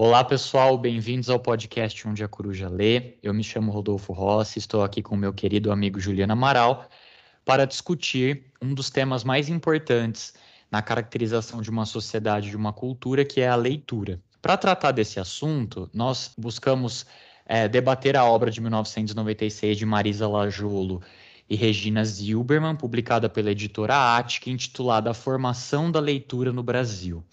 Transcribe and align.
Olá, 0.00 0.22
pessoal, 0.22 0.78
bem-vindos 0.78 1.28
ao 1.28 1.40
podcast 1.40 2.06
Onde 2.06 2.22
a 2.22 2.28
Coruja 2.28 2.68
Lê. 2.68 3.14
Eu 3.20 3.34
me 3.34 3.42
chamo 3.42 3.72
Rodolfo 3.72 4.12
Rossi, 4.12 4.60
estou 4.60 4.84
aqui 4.84 5.02
com 5.02 5.16
meu 5.16 5.32
querido 5.32 5.72
amigo 5.72 5.98
Juliano 5.98 6.34
Amaral 6.34 6.88
para 7.44 7.64
discutir 7.64 8.44
um 8.62 8.72
dos 8.74 8.90
temas 8.90 9.24
mais 9.24 9.48
importantes 9.48 10.34
na 10.70 10.80
caracterização 10.80 11.60
de 11.60 11.68
uma 11.68 11.84
sociedade, 11.84 12.48
de 12.48 12.56
uma 12.56 12.72
cultura, 12.72 13.24
que 13.24 13.40
é 13.40 13.48
a 13.48 13.56
leitura. 13.56 14.20
Para 14.40 14.56
tratar 14.56 14.92
desse 14.92 15.18
assunto, 15.18 15.90
nós 15.92 16.32
buscamos 16.38 17.04
é, 17.44 17.66
debater 17.66 18.16
a 18.16 18.24
obra 18.24 18.52
de 18.52 18.60
1996 18.60 19.76
de 19.76 19.84
Marisa 19.84 20.28
Lajolo 20.28 21.02
e 21.50 21.56
Regina 21.56 22.04
Zilberman, 22.04 22.76
publicada 22.76 23.28
pela 23.28 23.50
editora 23.50 24.16
Atic, 24.16 24.46
intitulada 24.46 25.10
A 25.10 25.14
Formação 25.14 25.90
da 25.90 25.98
Leitura 25.98 26.52
no 26.52 26.62
Brasil. 26.62 27.24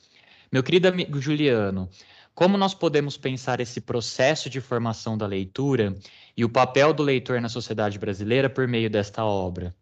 Meu 0.52 0.64
querido 0.64 0.88
amigo 0.88 1.22
Juliano, 1.22 1.88
como 2.36 2.58
nós 2.58 2.74
podemos 2.74 3.18
pensar 3.18 3.62
esse 3.62 3.80
processo 3.80 4.50
de 4.50 4.60
formação 4.60 5.18
da 5.18 5.26
leitura 5.26 5.96
e 6.36 6.44
o 6.44 6.52
papel 6.52 6.94
do 6.94 7.02
leitor 7.02 7.40
na 7.40 7.48
sociedade 7.48 7.98
brasileira 7.98 8.50
por 8.50 8.68
meio 8.68 8.90
desta 8.90 9.24
obra? 9.24 9.74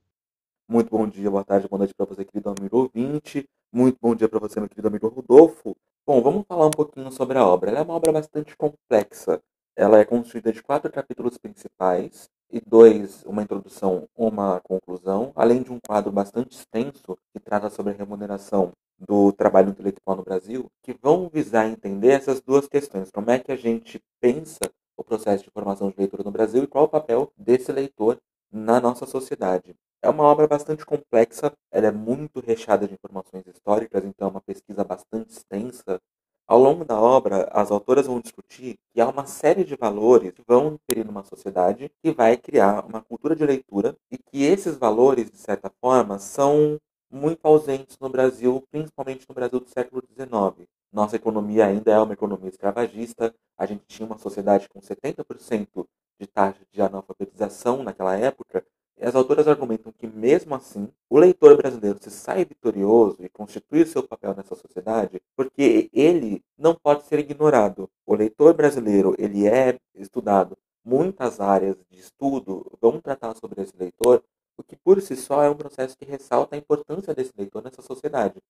Muito 0.69 0.91
bom 0.91 1.07
dia, 1.07 1.29
boa 1.31 1.43
tarde, 1.43 1.67
boa 1.67 1.79
noite 1.79 1.95
para 1.95 2.05
você, 2.05 2.23
querido 2.23 2.53
amigo 2.57 2.77
ouvinte. 2.77 3.49
Muito 3.71 3.97
bom 3.99 4.13
dia 4.13 4.29
para 4.29 4.39
você, 4.39 4.59
meu 4.59 4.69
querido 4.69 4.87
amigo 4.87 5.07
Rodolfo. 5.07 5.75
Bom, 6.05 6.21
vamos 6.21 6.45
falar 6.47 6.67
um 6.67 6.71
pouquinho 6.71 7.11
sobre 7.11 7.39
a 7.39 7.45
obra. 7.45 7.71
Ela 7.71 7.79
é 7.79 7.81
uma 7.81 7.95
obra 7.95 8.11
bastante 8.11 8.55
complexa. 8.55 9.41
Ela 9.75 9.99
é 9.99 10.05
construída 10.05 10.53
de 10.53 10.61
quatro 10.61 10.91
capítulos 10.91 11.39
principais 11.39 12.29
e 12.51 12.61
dois, 12.61 13.23
uma 13.25 13.41
introdução, 13.41 14.07
uma 14.15 14.61
conclusão, 14.61 15.31
além 15.35 15.63
de 15.63 15.71
um 15.71 15.79
quadro 15.85 16.11
bastante 16.11 16.55
extenso 16.55 17.17
que 17.33 17.39
trata 17.39 17.71
sobre 17.71 17.93
a 17.93 17.95
remuneração 17.95 18.71
do 18.97 19.31
trabalho 19.31 19.69
intelectual 19.69 20.17
no 20.17 20.23
Brasil, 20.23 20.71
que 20.81 20.93
vão 20.93 21.29
visar 21.29 21.67
entender 21.67 22.09
essas 22.09 22.41
duas 22.41 22.67
questões. 22.67 23.11
Como 23.11 23.29
é 23.31 23.39
que 23.39 23.51
a 23.51 23.55
gente 23.55 24.01
pensa 24.19 24.59
o 24.97 25.03
processo 25.03 25.43
de 25.43 25.51
formação 25.51 25.89
de 25.89 25.97
leitura 25.97 26.23
no 26.23 26.31
Brasil 26.31 26.63
e 26.63 26.67
qual 26.67 26.85
o 26.85 26.89
papel 26.89 27.31
desse 27.37 27.71
leitor 27.71 28.19
na 28.51 28.79
nossa 28.79 29.05
sociedade. 29.05 29.75
É 30.01 30.09
uma 30.09 30.23
obra 30.23 30.47
bastante 30.47 30.85
complexa, 30.85 31.51
ela 31.71 31.87
é 31.87 31.91
muito 31.91 32.39
recheada 32.39 32.87
de 32.87 32.93
informações 32.93 33.47
históricas, 33.47 34.03
então 34.05 34.27
é 34.27 34.31
uma 34.31 34.41
pesquisa 34.41 34.83
bastante 34.83 35.31
extensa. 35.31 35.99
Ao 36.45 36.59
longo 36.59 36.83
da 36.83 36.99
obra, 36.99 37.49
as 37.51 37.71
autoras 37.71 38.05
vão 38.05 38.19
discutir 38.19 38.75
que 38.93 39.01
há 39.01 39.07
uma 39.07 39.25
série 39.25 39.63
de 39.63 39.75
valores 39.75 40.31
que 40.33 40.43
vão 40.45 40.77
inferir 40.77 41.05
numa 41.05 41.23
sociedade 41.23 41.89
que 42.03 42.11
vai 42.11 42.35
criar 42.37 42.85
uma 42.85 43.01
cultura 43.01 43.35
de 43.35 43.45
leitura 43.45 43.95
e 44.11 44.17
que 44.17 44.43
esses 44.43 44.77
valores, 44.77 45.31
de 45.31 45.37
certa 45.37 45.71
forma, 45.81 46.19
são 46.19 46.77
muito 47.13 47.45
ausentes 47.45 47.97
no 47.99 48.09
Brasil, 48.09 48.63
principalmente 48.71 49.25
no 49.29 49.35
Brasil 49.35 49.59
do 49.59 49.69
século 49.69 50.01
XIX. 50.01 50.67
Nossa 50.91 51.15
economia 51.15 51.67
ainda 51.67 51.91
é 51.91 51.99
uma 51.99 52.13
economia 52.13 52.49
escravagista, 52.49 53.33
a 53.55 53.65
gente 53.67 53.83
tinha 53.87 54.05
uma 54.05 54.17
sociedade 54.17 54.67
com 54.67 54.79
70% 54.79 55.85
de 56.19 56.27
taxa 56.27 56.61
de 56.71 56.81
analfabetização 56.81 57.83
naquela 57.83 58.15
época, 58.17 58.65
e 58.97 59.05
as 59.05 59.15
autoras 59.15 59.47
argumentam 59.47 59.91
que, 59.91 60.07
mesmo 60.07 60.55
assim, 60.55 60.87
o 61.09 61.17
leitor 61.17 61.55
brasileiro 61.57 61.99
se 62.01 62.09
sai 62.09 62.45
vitorioso 62.45 63.17
e 63.23 63.29
constitui 63.29 63.83
o 63.83 63.87
seu 63.87 64.03
papel 64.03 64.35
nessa 64.35 64.55
sociedade 64.55 65.21
porque 65.35 65.89
ele 65.91 66.43
não 66.57 66.75
pode 66.75 67.03
ser 67.05 67.19
ignorado. 67.19 67.89
O 68.05 68.15
leitor 68.15 68.53
brasileiro 68.53 69.15
ele 69.17 69.47
é 69.47 69.77
estudado. 69.95 70.57
Muitas 70.85 71.39
áreas 71.39 71.75
de 71.89 71.99
estudo 71.99 72.71
vão 72.81 72.99
tratar 72.99 73.35
sobre 73.35 73.61
esse 73.61 73.73
leitor 73.77 74.23
o 74.57 74.63
que 74.63 74.75
por 74.75 75.01
si 75.01 75.15
só 75.15 75.43
é 75.43 75.49
um 75.49 75.55
processo 75.57 75.97
que 75.97 76.05
ressalta 76.05 76.55
a 76.55 76.59
importância 76.59 77.13
desse 77.13 77.33
leitor 77.37 77.63
nessa 77.63 77.81
sociedade. 77.81 78.41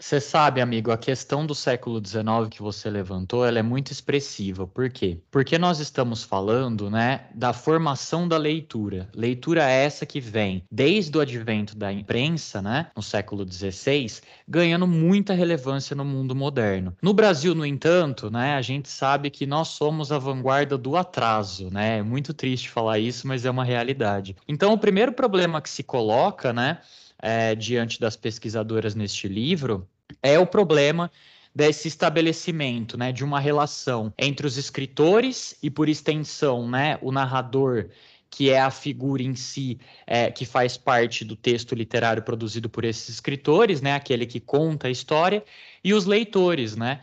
Você 0.00 0.20
sabe, 0.20 0.60
amigo, 0.60 0.92
a 0.92 0.96
questão 0.96 1.44
do 1.44 1.56
século 1.56 2.00
XIX 2.04 2.48
que 2.48 2.62
você 2.62 2.88
levantou, 2.88 3.44
ela 3.44 3.58
é 3.58 3.62
muito 3.62 3.90
expressiva. 3.90 4.64
Por 4.64 4.88
quê? 4.90 5.18
Porque 5.28 5.58
nós 5.58 5.80
estamos 5.80 6.22
falando, 6.22 6.88
né, 6.88 7.26
da 7.34 7.52
formação 7.52 8.28
da 8.28 8.36
leitura. 8.36 9.08
Leitura 9.12 9.64
essa 9.64 10.06
que 10.06 10.20
vem 10.20 10.62
desde 10.70 11.18
o 11.18 11.20
advento 11.20 11.76
da 11.76 11.92
imprensa, 11.92 12.62
né, 12.62 12.92
no 12.94 13.02
século 13.02 13.44
XVI, 13.44 14.20
ganhando 14.46 14.86
muita 14.86 15.34
relevância 15.34 15.96
no 15.96 16.04
mundo 16.04 16.32
moderno. 16.32 16.96
No 17.02 17.12
Brasil, 17.12 17.52
no 17.52 17.66
entanto, 17.66 18.30
né, 18.30 18.54
a 18.54 18.62
gente 18.62 18.88
sabe 18.88 19.30
que 19.30 19.46
nós 19.46 19.68
somos 19.68 20.12
a 20.12 20.18
vanguarda 20.18 20.78
do 20.78 20.96
atraso, 20.96 21.70
né? 21.72 21.98
É 21.98 22.02
muito 22.04 22.32
triste 22.32 22.70
falar 22.70 23.00
isso, 23.00 23.26
mas 23.26 23.44
é 23.44 23.50
uma 23.50 23.64
realidade. 23.64 24.36
Então, 24.46 24.72
o 24.72 24.78
primeiro 24.78 25.12
problema 25.12 25.60
que 25.60 25.68
se 25.68 25.82
coloca, 25.82 26.52
né, 26.52 26.78
é, 27.20 27.54
diante 27.54 28.00
das 28.00 28.16
pesquisadoras 28.16 28.94
neste 28.94 29.28
livro 29.28 29.88
é 30.22 30.38
o 30.38 30.46
problema 30.46 31.10
desse 31.54 31.88
estabelecimento, 31.88 32.96
né, 32.96 33.10
de 33.10 33.24
uma 33.24 33.40
relação 33.40 34.12
entre 34.16 34.46
os 34.46 34.56
escritores 34.56 35.56
e, 35.62 35.68
por 35.70 35.88
extensão, 35.88 36.68
né, 36.68 36.98
o 37.02 37.10
narrador, 37.10 37.88
que 38.30 38.50
é 38.50 38.60
a 38.60 38.70
figura 38.70 39.22
em 39.22 39.34
si 39.34 39.78
é, 40.06 40.30
que 40.30 40.44
faz 40.44 40.76
parte 40.76 41.24
do 41.24 41.34
texto 41.34 41.74
literário 41.74 42.22
produzido 42.22 42.68
por 42.68 42.84
esses 42.84 43.08
escritores, 43.08 43.80
né, 43.80 43.94
aquele 43.94 44.26
que 44.26 44.38
conta 44.38 44.86
a 44.86 44.90
história, 44.90 45.42
e 45.82 45.92
os 45.92 46.04
leitores, 46.04 46.76
né. 46.76 47.00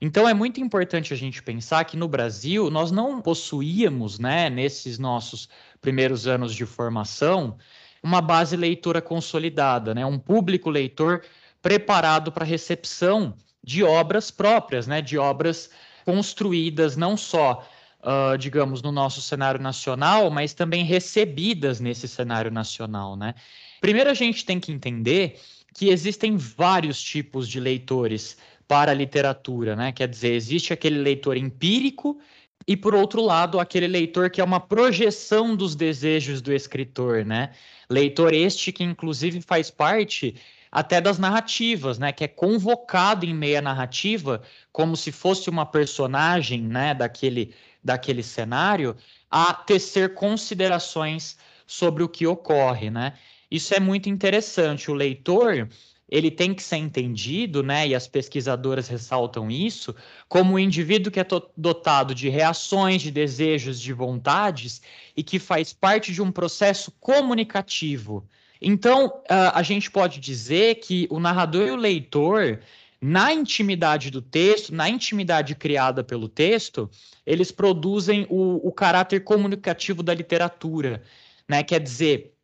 Então 0.00 0.28
é 0.28 0.34
muito 0.34 0.60
importante 0.60 1.14
a 1.14 1.16
gente 1.16 1.40
pensar 1.40 1.84
que 1.84 1.96
no 1.96 2.08
Brasil 2.08 2.68
nós 2.70 2.90
não 2.90 3.22
possuíamos, 3.22 4.18
né, 4.18 4.50
nesses 4.50 4.98
nossos 4.98 5.48
primeiros 5.80 6.26
anos 6.26 6.52
de 6.54 6.66
formação, 6.66 7.56
uma 8.02 8.20
base 8.20 8.56
leitora 8.56 9.00
consolidada, 9.00 9.94
né? 9.94 10.04
um 10.04 10.18
público 10.18 10.68
leitor 10.68 11.22
preparado 11.60 12.32
para 12.32 12.44
recepção 12.44 13.34
de 13.62 13.84
obras 13.84 14.30
próprias, 14.30 14.86
né? 14.86 15.00
de 15.00 15.16
obras 15.16 15.70
construídas 16.04 16.96
não 16.96 17.16
só, 17.16 17.64
uh, 18.00 18.36
digamos, 18.36 18.82
no 18.82 18.90
nosso 18.90 19.20
cenário 19.20 19.60
nacional, 19.60 20.30
mas 20.30 20.52
também 20.52 20.84
recebidas 20.84 21.78
nesse 21.78 22.08
cenário 22.08 22.50
nacional. 22.50 23.16
Né? 23.16 23.34
Primeiro, 23.80 24.10
a 24.10 24.14
gente 24.14 24.44
tem 24.44 24.58
que 24.58 24.72
entender 24.72 25.40
que 25.74 25.88
existem 25.88 26.36
vários 26.36 27.00
tipos 27.00 27.48
de 27.48 27.60
leitores 27.60 28.36
para 28.68 28.92
a 28.92 28.94
literatura, 28.94 29.76
né? 29.76 29.92
Quer 29.92 30.08
dizer, 30.08 30.32
existe 30.32 30.72
aquele 30.72 30.98
leitor 30.98 31.36
empírico 31.36 32.18
e 32.66 32.76
por 32.76 32.94
outro 32.94 33.22
lado, 33.22 33.58
aquele 33.58 33.86
leitor 33.86 34.30
que 34.30 34.40
é 34.40 34.44
uma 34.44 34.60
projeção 34.60 35.56
dos 35.56 35.74
desejos 35.74 36.40
do 36.40 36.52
escritor, 36.52 37.24
né? 37.24 37.50
Leitor 37.88 38.32
este 38.32 38.72
que 38.72 38.84
inclusive 38.84 39.40
faz 39.40 39.70
parte 39.70 40.34
até 40.70 41.00
das 41.00 41.18
narrativas, 41.18 41.98
né? 41.98 42.12
Que 42.12 42.24
é 42.24 42.28
convocado 42.28 43.26
em 43.26 43.34
meia 43.34 43.60
narrativa 43.60 44.42
como 44.72 44.96
se 44.96 45.12
fosse 45.12 45.50
uma 45.50 45.66
personagem, 45.66 46.62
né? 46.62 46.94
Daquele, 46.94 47.54
daquele 47.82 48.22
cenário 48.22 48.96
a 49.30 49.52
tecer 49.54 50.14
considerações 50.14 51.36
sobre 51.66 52.02
o 52.02 52.08
que 52.08 52.26
ocorre, 52.26 52.90
né? 52.90 53.14
Isso 53.50 53.74
é 53.74 53.80
muito 53.80 54.08
interessante. 54.08 54.90
O 54.90 54.94
leitor 54.94 55.68
ele 56.12 56.30
tem 56.30 56.52
que 56.52 56.62
ser 56.62 56.76
entendido, 56.76 57.62
né, 57.62 57.88
e 57.88 57.94
as 57.94 58.06
pesquisadoras 58.06 58.86
ressaltam 58.86 59.50
isso, 59.50 59.96
como 60.28 60.52
um 60.52 60.58
indivíduo 60.58 61.10
que 61.10 61.18
é 61.18 61.26
dotado 61.56 62.14
de 62.14 62.28
reações, 62.28 63.00
de 63.00 63.10
desejos, 63.10 63.80
de 63.80 63.94
vontades 63.94 64.82
e 65.16 65.22
que 65.22 65.38
faz 65.38 65.72
parte 65.72 66.12
de 66.12 66.20
um 66.20 66.30
processo 66.30 66.92
comunicativo. 67.00 68.28
Então, 68.60 69.22
a 69.26 69.62
gente 69.62 69.90
pode 69.90 70.20
dizer 70.20 70.74
que 70.76 71.08
o 71.10 71.18
narrador 71.18 71.66
e 71.66 71.70
o 71.70 71.76
leitor, 71.76 72.60
na 73.00 73.32
intimidade 73.32 74.10
do 74.10 74.20
texto, 74.20 74.74
na 74.74 74.90
intimidade 74.90 75.54
criada 75.54 76.04
pelo 76.04 76.28
texto, 76.28 76.90
eles 77.24 77.50
produzem 77.50 78.26
o, 78.28 78.68
o 78.68 78.70
caráter 78.70 79.24
comunicativo 79.24 80.02
da 80.02 80.12
literatura. 80.12 81.02
Né? 81.48 81.62
Quer 81.62 81.80
dizer, 81.80 82.34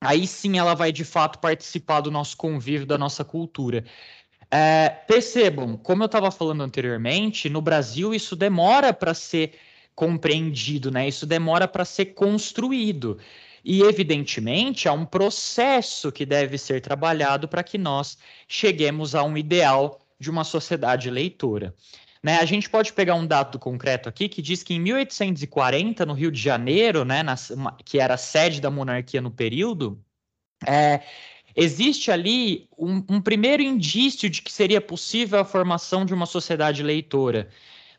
aí 0.00 0.26
sim 0.26 0.58
ela 0.58 0.74
vai 0.74 0.92
de 0.92 1.04
fato 1.04 1.38
participar 1.38 2.00
do 2.00 2.10
nosso 2.10 2.36
convívio, 2.36 2.86
da 2.86 2.98
nossa 2.98 3.24
cultura. 3.24 3.84
É, 4.50 4.88
percebam, 5.06 5.76
como 5.76 6.02
eu 6.02 6.06
estava 6.06 6.30
falando 6.30 6.62
anteriormente, 6.62 7.48
no 7.50 7.60
Brasil 7.60 8.14
isso 8.14 8.34
demora 8.34 8.92
para 8.92 9.12
ser 9.12 9.52
compreendido, 9.94 10.90
né? 10.90 11.08
Isso 11.08 11.26
demora 11.26 11.66
para 11.68 11.84
ser 11.84 12.06
construído. 12.06 13.18
E, 13.64 13.82
evidentemente, 13.82 14.88
há 14.88 14.92
um 14.92 15.04
processo 15.04 16.12
que 16.12 16.24
deve 16.24 16.56
ser 16.56 16.80
trabalhado 16.80 17.48
para 17.48 17.62
que 17.62 17.76
nós 17.76 18.16
cheguemos 18.46 19.14
a 19.14 19.22
um 19.24 19.36
ideal 19.36 20.00
de 20.18 20.30
uma 20.30 20.44
sociedade 20.44 21.10
leitora. 21.10 21.74
Né? 22.22 22.38
A 22.38 22.44
gente 22.44 22.68
pode 22.68 22.92
pegar 22.92 23.14
um 23.14 23.26
dado 23.26 23.58
concreto 23.58 24.08
aqui 24.08 24.28
que 24.28 24.42
diz 24.42 24.62
que 24.62 24.74
em 24.74 24.80
1840, 24.80 26.04
no 26.04 26.14
Rio 26.14 26.30
de 26.30 26.40
Janeiro, 26.40 27.04
né, 27.04 27.22
na, 27.22 27.36
que 27.84 27.98
era 27.98 28.14
a 28.14 28.18
sede 28.18 28.60
da 28.60 28.70
monarquia 28.70 29.20
no 29.20 29.30
período, 29.30 30.02
é, 30.66 31.00
existe 31.54 32.10
ali 32.10 32.68
um, 32.76 33.04
um, 33.08 33.20
primeiro 33.20 33.62
indício 33.62 34.28
de 34.28 34.42
que 34.42 34.52
seria 34.52 34.80
possível 34.80 35.38
a 35.38 35.44
formação 35.44 36.04
de 36.04 36.12
uma 36.12 36.26
sociedade 36.26 36.82
leitora. 36.82 37.48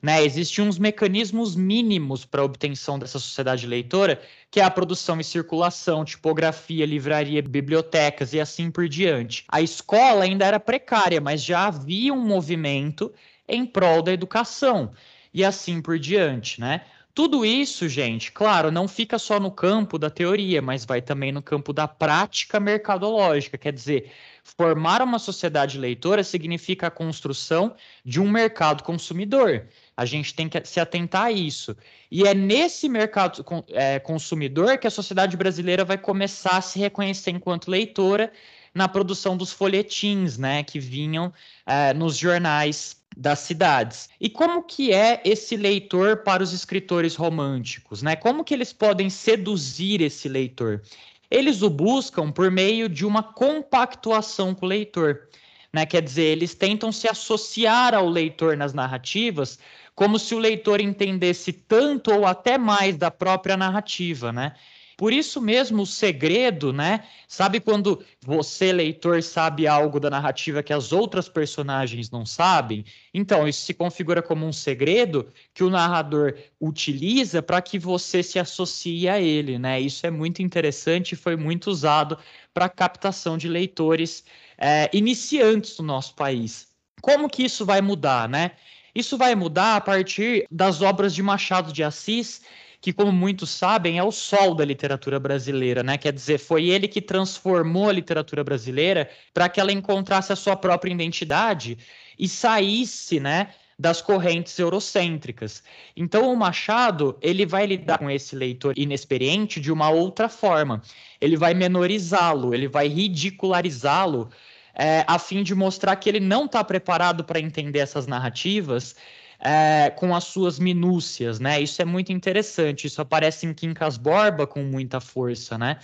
Né? 0.01 0.23
Existiam 0.23 0.67
uns 0.67 0.79
mecanismos 0.79 1.55
mínimos 1.55 2.23
para 2.23 2.41
a 2.41 2.45
obtenção 2.45 2.97
dessa 2.97 3.19
sociedade 3.19 3.67
leitora, 3.67 4.21
que 4.49 4.59
é 4.59 4.63
a 4.63 4.71
produção 4.71 5.19
e 5.19 5.23
circulação, 5.23 6.05
tipografia, 6.05 6.85
livraria, 6.85 7.41
bibliotecas 7.41 8.33
e 8.33 8.39
assim 8.39 8.71
por 8.71 8.87
diante. 8.87 9.43
A 9.49 9.61
escola 9.61 10.23
ainda 10.23 10.45
era 10.45 10.59
precária, 10.59 11.19
mas 11.19 11.43
já 11.43 11.67
havia 11.67 12.13
um 12.13 12.25
movimento 12.25 13.13
em 13.49 13.65
prol 13.65 14.01
da 14.01 14.13
educação. 14.13 14.91
e 15.33 15.43
assim 15.45 15.79
por 15.81 15.99
diante, 15.99 16.59
né? 16.59 16.81
Tudo 17.13 17.45
isso, 17.45 17.89
gente, 17.89 18.31
claro, 18.31 18.71
não 18.71 18.87
fica 18.87 19.19
só 19.19 19.39
no 19.39 19.51
campo 19.51 19.99
da 19.99 20.09
teoria, 20.09 20.61
mas 20.61 20.85
vai 20.85 21.01
também 21.01 21.31
no 21.31 21.41
campo 21.41 21.73
da 21.73 21.87
prática 21.87 22.59
mercadológica. 22.59 23.57
Quer 23.57 23.73
dizer, 23.73 24.11
formar 24.43 25.01
uma 25.01 25.19
sociedade 25.19 25.77
leitora 25.77 26.23
significa 26.23 26.87
a 26.87 26.91
construção 26.91 27.75
de 28.05 28.21
um 28.21 28.29
mercado 28.29 28.83
consumidor. 28.83 29.67
A 29.97 30.05
gente 30.05 30.33
tem 30.33 30.47
que 30.47 30.63
se 30.63 30.79
atentar 30.79 31.25
a 31.25 31.31
isso. 31.31 31.75
E 32.09 32.23
é 32.23 32.33
nesse 32.33 32.87
mercado 32.87 33.43
é, 33.69 33.99
consumidor 33.99 34.77
que 34.77 34.87
a 34.87 34.91
sociedade 34.91 35.35
brasileira 35.35 35.83
vai 35.83 35.97
começar 35.97 36.57
a 36.57 36.61
se 36.61 36.79
reconhecer 36.79 37.31
enquanto 37.31 37.69
leitora 37.69 38.31
na 38.73 38.87
produção 38.87 39.35
dos 39.35 39.51
folhetins, 39.51 40.37
né, 40.37 40.63
que 40.63 40.79
vinham 40.79 41.33
é, 41.65 41.93
nos 41.93 42.15
jornais 42.15 42.98
das 43.15 43.39
cidades. 43.39 44.09
E 44.19 44.29
como 44.29 44.63
que 44.63 44.93
é 44.93 45.21
esse 45.25 45.57
leitor 45.57 46.17
para 46.17 46.43
os 46.43 46.53
escritores 46.53 47.15
românticos, 47.15 48.01
né? 48.01 48.15
Como 48.15 48.43
que 48.43 48.53
eles 48.53 48.71
podem 48.71 49.09
seduzir 49.09 50.01
esse 50.01 50.29
leitor? 50.29 50.81
Eles 51.29 51.61
o 51.61 51.69
buscam 51.69 52.31
por 52.31 52.49
meio 52.49 52.89
de 52.89 53.05
uma 53.05 53.21
compactuação 53.21 54.55
com 54.55 54.65
o 54.65 54.69
leitor. 54.69 55.27
Né? 55.71 55.85
Quer 55.85 56.01
dizer, 56.01 56.23
eles 56.23 56.55
tentam 56.55 56.91
se 56.91 57.07
associar 57.07 57.93
ao 57.93 58.09
leitor 58.09 58.57
nas 58.57 58.73
narrativas, 58.73 59.59
como 59.93 60.17
se 60.17 60.33
o 60.33 60.39
leitor 60.39 60.81
entendesse 60.81 61.53
tanto 61.53 62.11
ou 62.11 62.25
até 62.25 62.57
mais 62.57 62.97
da 62.97 63.11
própria 63.11 63.55
narrativa, 63.55 64.31
né? 64.31 64.55
Por 64.99 65.13
isso 65.13 65.39
mesmo 65.39 65.83
o 65.83 65.85
segredo, 65.85 66.73
né? 66.73 67.05
Sabe 67.25 67.61
quando 67.61 68.03
você, 68.21 68.73
leitor, 68.73 69.23
sabe 69.23 69.65
algo 69.65 69.97
da 69.97 70.09
narrativa 70.09 70.61
que 70.61 70.73
as 70.73 70.91
outras 70.91 71.29
personagens 71.29 72.11
não 72.11 72.25
sabem? 72.25 72.83
Então, 73.13 73.47
isso 73.47 73.61
se 73.61 73.73
configura 73.73 74.21
como 74.21 74.45
um 74.45 74.51
segredo 74.51 75.31
que 75.53 75.63
o 75.63 75.69
narrador 75.69 76.35
utiliza 76.59 77.41
para 77.41 77.61
que 77.61 77.79
você 77.79 78.21
se 78.21 78.37
associe 78.37 79.07
a 79.07 79.21
ele, 79.21 79.57
né? 79.57 79.79
Isso 79.79 80.05
é 80.05 80.11
muito 80.11 80.41
interessante 80.41 81.13
e 81.13 81.15
foi 81.15 81.37
muito 81.37 81.67
usado 81.67 82.17
para 82.53 82.67
captação 82.67 83.37
de 83.37 83.47
leitores 83.47 84.25
é, 84.57 84.89
iniciantes 84.91 85.77
do 85.77 85.83
nosso 85.83 86.13
país. 86.13 86.67
Como 87.01 87.29
que 87.29 87.45
isso 87.45 87.65
vai 87.65 87.79
mudar, 87.79 88.27
né? 88.27 88.51
Isso 88.93 89.17
vai 89.17 89.33
mudar 89.33 89.77
a 89.77 89.81
partir 89.81 90.45
das 90.51 90.81
obras 90.81 91.15
de 91.15 91.23
Machado 91.23 91.71
de 91.71 91.85
Assis 91.85 92.41
que, 92.81 92.93
como 92.93 93.11
muitos 93.11 93.49
sabem, 93.49 93.97
é 93.97 94.03
o 94.03 94.11
sol 94.11 94.55
da 94.55 94.63
literatura 94.63 95.19
brasileira, 95.19 95.83
né? 95.83 95.97
Quer 95.97 96.13
dizer, 96.13 96.37
foi 96.37 96.69
ele 96.69 96.87
que 96.87 97.01
transformou 97.01 97.89
a 97.89 97.93
literatura 97.93 98.43
brasileira 98.43 99.09
para 99.33 99.49
que 99.49 99.59
ela 99.59 99.71
encontrasse 99.71 100.31
a 100.31 100.35
sua 100.35 100.55
própria 100.55 100.91
identidade 100.91 101.77
e 102.17 102.27
saísse, 102.27 103.19
né? 103.19 103.49
das 103.79 104.01
correntes 104.01 104.59
eurocêntricas. 104.59 105.63
Então 105.95 106.29
o 106.33 106.35
Machado, 106.35 107.17
ele 107.21 107.45
vai 107.45 107.65
lidar 107.65 107.97
com 107.97 108.09
esse 108.09 108.35
leitor 108.35 108.77
inexperiente 108.77 109.61
de 109.61 109.71
uma 109.71 109.89
outra 109.89 110.27
forma. 110.27 110.81
Ele 111.21 111.37
vai 111.37 111.53
menorizá-lo, 111.53 112.53
ele 112.53 112.67
vai 112.67 112.89
ridicularizá-lo 112.89 114.29
é, 114.75 115.05
a 115.07 115.17
fim 115.17 115.43
de 115.43 115.55
mostrar 115.55 115.95
que 115.95 116.09
ele 116.09 116.19
não 116.19 116.45
está 116.45 116.61
preparado 116.61 117.23
para 117.23 117.39
entender 117.39 117.79
essas 117.79 118.05
narrativas 118.05 118.97
é, 119.39 119.89
com 119.95 120.13
as 120.15 120.25
suas 120.25 120.59
minúcias, 120.59 121.39
né? 121.39 121.61
Isso 121.61 121.81
é 121.81 121.85
muito 121.85 122.11
interessante. 122.11 122.87
Isso 122.87 123.01
aparece 123.01 123.45
em 123.45 123.53
Quincas 123.53 123.97
Borba 123.97 124.45
com 124.45 124.63
muita 124.63 124.99
força, 124.99 125.57
né? 125.57 125.79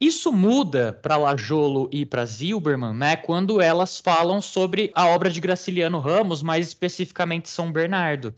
Isso 0.00 0.32
muda 0.32 0.92
para 0.92 1.16
Lajolo 1.16 1.88
e 1.92 2.04
para 2.04 2.26
Zilberman, 2.26 2.92
né? 2.92 3.16
Quando 3.16 3.60
elas 3.60 4.00
falam 4.00 4.42
sobre 4.42 4.90
a 4.94 5.06
obra 5.06 5.30
de 5.30 5.40
Graciliano 5.40 6.00
Ramos, 6.00 6.42
mais 6.42 6.66
especificamente 6.66 7.48
São 7.48 7.70
Bernardo. 7.70 8.34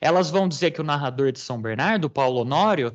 Elas 0.00 0.30
vão 0.30 0.46
dizer 0.46 0.72
que 0.72 0.80
o 0.80 0.84
narrador 0.84 1.32
de 1.32 1.40
São 1.40 1.60
Bernardo, 1.60 2.10
Paulo 2.10 2.40
Honório, 2.40 2.92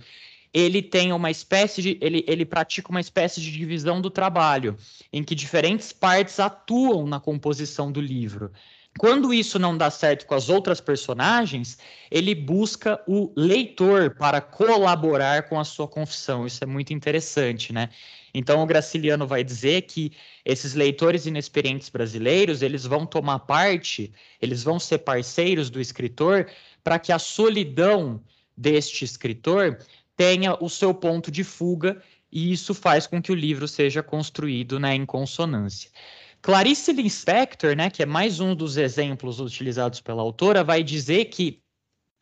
ele 0.53 0.81
tem 0.81 1.13
uma 1.13 1.31
espécie 1.31 1.81
de. 1.81 1.97
Ele, 2.01 2.24
ele 2.27 2.45
pratica 2.45 2.89
uma 2.89 3.00
espécie 3.00 3.41
de 3.41 3.51
divisão 3.51 4.01
do 4.01 4.09
trabalho, 4.09 4.77
em 5.12 5.24
que 5.24 5.33
diferentes 5.33 5.91
partes 5.91 6.39
atuam 6.39 7.07
na 7.07 7.19
composição 7.19 7.91
do 7.91 8.01
livro. 8.01 8.51
Quando 8.99 9.33
isso 9.33 9.57
não 9.57 9.77
dá 9.77 9.89
certo 9.89 10.25
com 10.25 10.35
as 10.35 10.49
outras 10.49 10.81
personagens, 10.81 11.77
ele 12.09 12.35
busca 12.35 13.01
o 13.07 13.31
leitor 13.35 14.15
para 14.15 14.41
colaborar 14.41 15.43
com 15.43 15.59
a 15.59 15.63
sua 15.63 15.88
confissão. 15.88 16.45
Isso 16.45 16.63
é 16.63 16.67
muito 16.67 16.93
interessante, 16.93 17.71
né? 17.71 17.89
Então 18.33 18.61
o 18.61 18.65
Graciliano 18.65 19.25
vai 19.25 19.43
dizer 19.43 19.83
que 19.83 20.11
esses 20.45 20.73
leitores 20.73 21.25
inexperientes 21.25 21.89
brasileiros, 21.89 22.61
eles 22.61 22.85
vão 22.85 23.05
tomar 23.05 23.39
parte, 23.39 24.11
eles 24.41 24.63
vão 24.63 24.79
ser 24.79 24.99
parceiros 24.99 25.69
do 25.69 25.79
escritor 25.79 26.49
para 26.83 26.99
que 26.99 27.11
a 27.11 27.19
solidão 27.19 28.21
deste 28.55 29.05
escritor 29.05 29.79
tenha 30.15 30.55
o 30.61 30.69
seu 30.69 30.93
ponto 30.93 31.31
de 31.31 31.43
fuga 31.43 32.01
e 32.31 32.51
isso 32.51 32.73
faz 32.73 33.07
com 33.07 33.21
que 33.21 33.31
o 33.31 33.35
livro 33.35 33.67
seja 33.67 34.03
construído 34.03 34.79
né, 34.79 34.95
em 34.95 35.05
consonância. 35.05 35.89
Clarice 36.41 36.91
Lispector, 36.91 37.75
né, 37.75 37.89
que 37.89 38.01
é 38.01 38.05
mais 38.05 38.39
um 38.39 38.55
dos 38.55 38.77
exemplos 38.77 39.39
utilizados 39.39 40.01
pela 40.01 40.21
autora, 40.21 40.63
vai 40.63 40.83
dizer 40.83 41.25
que 41.25 41.61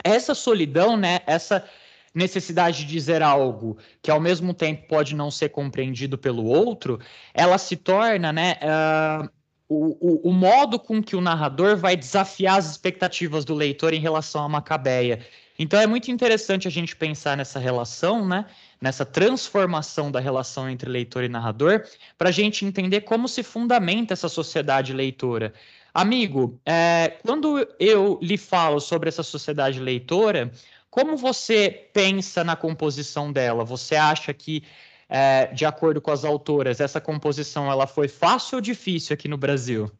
essa 0.03 0.35
solidão, 0.35 0.97
né, 0.97 1.21
essa 1.25 1.65
necessidade 2.13 2.79
de 2.79 2.85
dizer 2.85 3.21
algo 3.21 3.77
que 4.01 4.11
ao 4.11 4.19
mesmo 4.19 4.53
tempo 4.53 4.87
pode 4.87 5.15
não 5.15 5.31
ser 5.31 5.49
compreendido 5.49 6.17
pelo 6.17 6.45
outro, 6.45 6.99
ela 7.33 7.57
se 7.57 7.75
torna, 7.77 8.33
né, 8.33 8.57
uh, 8.61 9.29
o, 9.69 10.25
o, 10.25 10.29
o, 10.29 10.33
modo 10.33 10.79
com 10.79 11.01
que 11.01 11.15
o 11.15 11.21
narrador 11.21 11.77
vai 11.77 11.95
desafiar 11.95 12.57
as 12.57 12.71
expectativas 12.71 13.45
do 13.45 13.53
leitor 13.53 13.93
em 13.93 13.99
relação 13.99 14.43
à 14.43 14.49
Macabeia. 14.49 15.25
Então 15.61 15.77
é 15.77 15.85
muito 15.85 16.09
interessante 16.09 16.69
a 16.69 16.71
gente 16.71 16.95
pensar 16.95 17.35
nessa 17.35 17.59
relação, 17.59 18.25
né? 18.25 18.45
nessa 18.81 19.05
transformação 19.05 20.09
da 20.09 20.21
relação 20.21 20.69
entre 20.69 20.89
leitor 20.89 21.25
e 21.25 21.27
narrador, 21.27 21.83
para 22.17 22.29
a 22.29 22.31
gente 22.31 22.65
entender 22.65 23.01
como 23.01 23.27
se 23.27 23.43
fundamenta 23.43 24.13
essa 24.13 24.29
sociedade 24.29 24.93
leitora. 24.93 25.53
Amigo, 25.93 26.57
é, 26.65 27.17
quando 27.25 27.67
eu 27.77 28.17
lhe 28.21 28.37
falo 28.37 28.79
sobre 28.79 29.09
essa 29.09 29.21
sociedade 29.21 29.81
leitora, 29.81 30.49
como 30.89 31.17
você 31.17 31.89
pensa 31.93 32.41
na 32.41 32.55
composição 32.55 33.29
dela? 33.29 33.65
Você 33.65 33.97
acha 33.97 34.33
que, 34.33 34.63
é, 35.09 35.47
de 35.47 35.65
acordo 35.65 35.99
com 35.99 36.11
as 36.11 36.23
autoras, 36.23 36.79
essa 36.79 37.01
composição 37.01 37.69
ela 37.69 37.85
foi 37.85 38.07
fácil 38.07 38.55
ou 38.55 38.61
difícil 38.61 39.13
aqui 39.13 39.27
no 39.27 39.37
Brasil? 39.37 39.91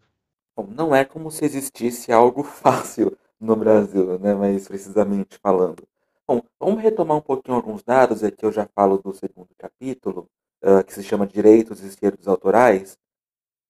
Bom, 0.55 0.69
não 0.71 0.95
é 0.95 1.03
como 1.03 1.29
se 1.29 1.43
existisse 1.43 2.13
algo 2.13 2.43
fácil 2.47 3.17
no 3.39 3.55
Brasil, 3.55 4.19
né? 4.19 4.33
mais 4.33 4.67
precisamente 4.67 5.37
falando. 5.37 5.87
Bom, 6.27 6.41
vamos 6.59 6.81
retomar 6.81 7.17
um 7.17 7.21
pouquinho 7.21 7.55
alguns 7.57 7.81
dados, 7.83 8.23
aqui 8.23 8.45
eu 8.45 8.51
já 8.51 8.67
falo 8.75 8.97
do 8.97 9.13
segundo 9.13 9.49
capítulo, 9.57 10.29
uh, 10.63 10.83
que 10.83 10.93
se 10.93 11.03
chama 11.03 11.25
Direitos 11.25 11.81
e 11.81 11.87
Esquerdos 11.87 12.27
Autorais, 12.27 12.97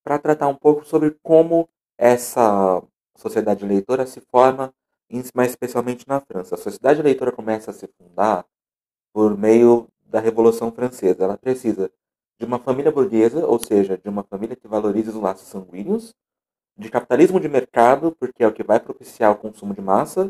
para 0.03 0.19
tratar 0.19 0.47
um 0.47 0.55
pouco 0.55 0.85
sobre 0.85 1.11
como 1.23 1.69
essa 1.97 2.83
sociedade 3.15 3.65
leitora 3.65 4.05
se 4.05 4.21
forma, 4.21 4.73
mais 5.33 5.51
especialmente 5.51 6.07
na 6.07 6.19
França. 6.19 6.55
A 6.55 6.57
sociedade 6.57 7.01
leitora 7.01 7.31
começa 7.31 7.71
a 7.71 7.73
se 7.73 7.87
fundar 7.87 8.45
por 9.13 9.37
meio 9.37 9.87
da 10.05 10.19
Revolução 10.19 10.71
Francesa. 10.71 11.23
Ela 11.23 11.37
precisa 11.37 11.91
de 12.39 12.45
uma 12.45 12.59
família 12.59 12.91
burguesa, 12.91 13.45
ou 13.45 13.59
seja, 13.59 13.97
de 13.97 14.09
uma 14.09 14.23
família 14.23 14.55
que 14.55 14.67
valorize 14.67 15.09
os 15.09 15.15
laços 15.15 15.47
sanguíneos, 15.47 16.15
de 16.79 16.89
capitalismo 16.89 17.39
de 17.39 17.49
mercado, 17.49 18.15
porque 18.19 18.43
é 18.43 18.47
o 18.47 18.53
que 18.53 18.63
vai 18.63 18.79
propiciar 18.79 19.31
o 19.31 19.35
consumo 19.35 19.73
de 19.73 19.81
massa, 19.81 20.29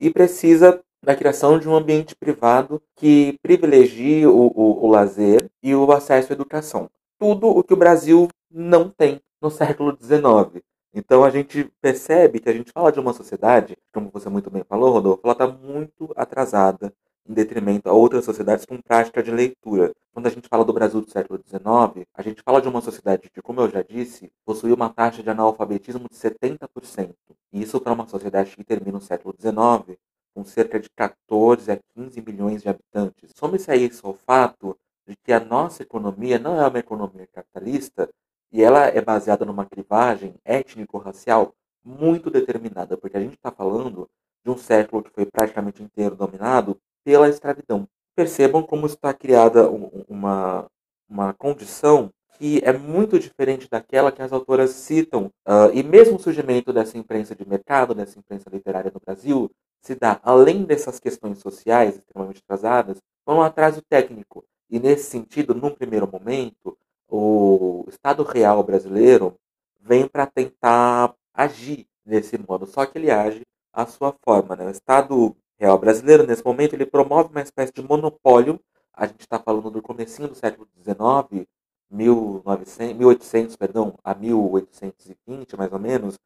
e 0.00 0.10
precisa 0.10 0.82
da 1.04 1.14
criação 1.14 1.58
de 1.58 1.68
um 1.68 1.74
ambiente 1.74 2.16
privado 2.16 2.80
que 2.96 3.38
privilegie 3.42 4.26
o, 4.26 4.52
o, 4.54 4.84
o 4.84 4.88
lazer 4.88 5.50
e 5.62 5.74
o 5.74 5.90
acesso 5.92 6.32
à 6.32 6.34
educação. 6.34 6.88
Tudo 7.18 7.48
o 7.48 7.62
que 7.62 7.74
o 7.74 7.76
Brasil 7.76 8.28
não 8.50 8.88
tem 8.88 9.20
no 9.40 9.50
século 9.50 9.96
XIX. 10.00 10.62
Então 10.94 11.24
a 11.24 11.30
gente 11.30 11.70
percebe 11.80 12.40
que 12.40 12.48
a 12.48 12.52
gente 12.52 12.72
fala 12.72 12.92
de 12.92 13.00
uma 13.00 13.12
sociedade, 13.12 13.76
como 13.92 14.10
você 14.10 14.28
muito 14.28 14.50
bem 14.50 14.62
falou, 14.62 14.92
Rodolfo, 14.92 15.22
ela 15.24 15.32
está 15.32 15.46
muito 15.46 16.12
atrasada 16.16 16.92
em 17.28 17.32
detrimento 17.34 17.88
a 17.88 17.92
outras 17.92 18.24
sociedades 18.24 18.64
com 18.64 18.80
prática 18.80 19.22
de 19.22 19.30
leitura. 19.30 19.92
Quando 20.12 20.26
a 20.26 20.30
gente 20.30 20.48
fala 20.48 20.64
do 20.64 20.72
Brasil 20.72 21.00
do 21.00 21.10
século 21.10 21.40
XIX, 21.46 22.06
a 22.14 22.22
gente 22.22 22.42
fala 22.42 22.60
de 22.60 22.68
uma 22.68 22.80
sociedade 22.80 23.30
que, 23.30 23.40
como 23.40 23.60
eu 23.60 23.70
já 23.70 23.82
disse, 23.82 24.30
possui 24.44 24.72
uma 24.72 24.90
taxa 24.90 25.22
de 25.22 25.30
analfabetismo 25.30 26.08
de 26.08 26.16
70%. 26.16 27.14
E 27.52 27.62
isso 27.62 27.80
para 27.80 27.92
uma 27.92 28.06
sociedade 28.06 28.54
que 28.56 28.64
termina 28.64 28.98
o 28.98 29.00
século 29.00 29.34
XIX 29.38 29.98
com 30.34 30.44
cerca 30.44 30.80
de 30.80 30.88
14 30.90 31.70
a 31.70 31.78
15 31.94 32.22
milhões 32.22 32.62
de 32.62 32.68
habitantes. 32.68 33.32
Some-se 33.36 33.70
a 33.70 33.76
isso 33.76 34.06
ao 34.06 34.14
fato 34.14 34.76
de 35.06 35.16
que 35.16 35.32
a 35.32 35.40
nossa 35.40 35.82
economia 35.82 36.38
não 36.38 36.60
é 36.60 36.66
uma 36.66 36.78
economia 36.78 37.26
capitalista 37.26 38.08
e 38.50 38.62
ela 38.62 38.86
é 38.86 39.00
baseada 39.00 39.44
numa 39.44 39.66
clivagem 39.66 40.34
étnico-racial 40.44 41.54
muito 41.84 42.30
determinada, 42.30 42.96
porque 42.96 43.16
a 43.16 43.20
gente 43.20 43.34
está 43.34 43.50
falando 43.50 44.08
de 44.44 44.50
um 44.50 44.56
século 44.56 45.02
que 45.02 45.10
foi 45.10 45.26
praticamente 45.26 45.82
inteiro 45.82 46.14
dominado 46.14 46.78
pela 47.04 47.28
escravidão. 47.28 47.86
Percebam 48.14 48.62
como 48.62 48.86
está 48.86 49.12
criada 49.14 49.68
uma, 50.08 50.66
uma 51.08 51.32
condição 51.34 52.10
que 52.38 52.60
é 52.64 52.72
muito 52.72 53.18
diferente 53.18 53.68
daquela 53.70 54.10
que 54.10 54.20
as 54.20 54.32
autoras 54.32 54.70
citam. 54.70 55.30
Uh, 55.46 55.70
e 55.72 55.82
mesmo 55.82 56.16
o 56.16 56.18
surgimento 56.18 56.72
dessa 56.72 56.98
imprensa 56.98 57.34
de 57.34 57.48
mercado, 57.48 57.94
dessa 57.94 58.18
imprensa 58.18 58.50
literária 58.50 58.90
no 58.92 59.00
Brasil, 59.00 59.50
se 59.80 59.94
dá, 59.94 60.20
além 60.22 60.64
dessas 60.64 60.98
questões 60.98 61.38
sociais 61.38 61.96
extremamente 61.96 62.42
atrasadas, 62.44 62.98
um 63.26 63.40
atraso 63.40 63.80
técnico. 63.88 64.44
E 64.68 64.78
nesse 64.78 65.10
sentido, 65.10 65.54
num 65.54 65.70
primeiro 65.70 66.08
momento, 66.10 66.76
o 67.08 67.84
Estado 67.88 68.22
Real 68.22 68.62
brasileiro 68.62 69.34
vem 69.80 70.08
para 70.08 70.26
tentar 70.26 71.14
agir 71.34 71.86
nesse 72.04 72.38
modo, 72.38 72.66
só 72.66 72.86
que 72.86 72.98
ele 72.98 73.10
age 73.10 73.42
à 73.72 73.86
sua 73.86 74.14
forma. 74.24 74.56
Né? 74.56 74.66
O 74.66 74.70
Estado 74.70 75.36
Real 75.62 75.78
brasileiro, 75.78 76.26
nesse 76.26 76.44
momento, 76.44 76.74
ele 76.74 76.84
promove 76.84 77.30
uma 77.30 77.40
espécie 77.40 77.72
de 77.72 77.80
monopólio. 77.82 78.58
A 78.92 79.06
gente 79.06 79.20
está 79.20 79.38
falando 79.38 79.70
do 79.70 79.80
comecinho 79.80 80.26
do 80.26 80.34
século 80.34 80.66
XIX, 80.74 81.46
1900, 81.88 82.96
1800, 82.96 83.54
perdão, 83.54 83.94
a 84.02 84.12
1820, 84.12 85.56
mais 85.56 85.72
ou 85.72 85.78
menos, 85.78 86.18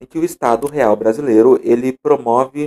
em 0.00 0.06
que 0.06 0.16
o 0.16 0.22
Estado 0.22 0.68
Real 0.68 0.94
brasileiro 0.94 1.58
ele 1.64 1.98
promove 2.00 2.66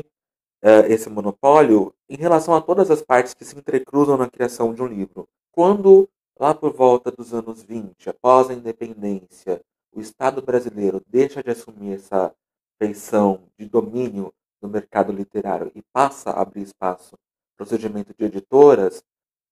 uh, 0.61 0.85
esse 0.89 1.09
monopólio 1.09 1.93
em 2.09 2.17
relação 2.17 2.53
a 2.53 2.59
todas 2.59 2.91
as 2.91 3.01
partes 3.01 3.33
que 3.33 3.45
se 3.45 3.57
entrecruzam 3.57 4.17
na 4.17 4.29
criação 4.29 4.73
de 4.73 4.83
um 4.83 4.85
livro. 4.85 5.29
Quando, 5.49 6.09
lá 6.37 6.53
por 6.53 6.73
volta 6.73 7.09
dos 7.09 7.33
anos 7.33 7.63
20, 7.63 8.09
após 8.09 8.49
a 8.49 8.53
independência, 8.53 9.61
o 9.93 10.01
Estado 10.01 10.41
brasileiro 10.41 11.01
deixa 11.07 11.41
de 11.41 11.51
assumir 11.51 11.93
essa 11.93 12.35
feição 12.77 13.43
de 13.57 13.65
domínio 13.65 14.33
do 14.61 14.67
mercado 14.67 15.11
literário 15.11 15.71
e 15.75 15.81
passa 15.93 16.31
a 16.31 16.41
abrir 16.41 16.63
espaço 16.63 17.17
para 17.55 17.63
o 17.63 17.67
surgimento 17.67 18.13
de 18.17 18.25
editoras, 18.25 19.03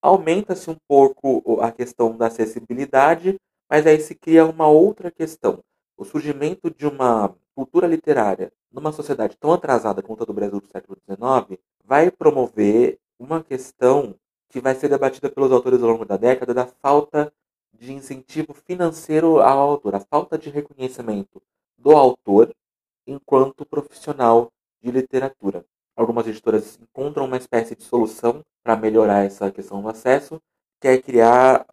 aumenta-se 0.02 0.70
um 0.70 0.78
pouco 0.88 1.60
a 1.62 1.72
questão 1.72 2.16
da 2.16 2.28
acessibilidade, 2.28 3.36
mas 3.70 3.88
aí 3.88 4.00
se 4.00 4.14
cria 4.14 4.46
uma 4.46 4.68
outra 4.68 5.10
questão. 5.10 5.64
O 5.98 6.06
surgimento 6.06 6.70
de 6.70 6.86
uma 6.86 7.36
cultura 7.56 7.88
literária 7.88 8.52
numa 8.72 8.92
sociedade 8.92 9.38
tão 9.38 9.54
atrasada 9.54 10.04
quanto 10.04 10.24
a 10.24 10.26
do 10.26 10.34
Brasil 10.34 10.60
do 10.60 10.68
século 10.68 10.98
XIX 11.08 11.60
vai 11.84 12.12
promover 12.12 13.00
uma 13.18 13.44
questão 13.44 14.16
que 14.50 14.60
vai 14.60 14.76
ser 14.76 14.90
debatida 14.90 15.30
pelos 15.30 15.52
autores 15.52 15.82
ao 15.82 15.90
longo 15.90 16.06
da 16.06 16.18
década 16.18 16.54
da 16.54 16.68
falta 16.68 17.32
de 17.74 17.94
incentivo 17.94 18.54
financeiro 18.54 19.40
ao 19.40 19.60
autor, 19.60 19.96
a 19.96 20.00
falta 20.00 20.38
de 20.38 20.50
reconhecimento 20.50 21.42
do 21.78 21.92
autor 21.92 22.54
enquanto 23.08 23.66
profissional 23.66 24.52
de 24.86 24.92
literatura. 24.92 25.65
Algumas 25.96 26.27
editoras 26.27 26.77
encontram 26.80 27.25
uma 27.25 27.38
espécie 27.38 27.75
de 27.75 27.84
solução 27.84 28.42
para 28.63 28.75
melhorar 28.75 29.25
essa 29.25 29.51
questão 29.51 29.82
do 29.82 29.89
acesso, 29.89 30.39
que 30.80 30.88
é 30.88 30.98
criar 31.01 31.65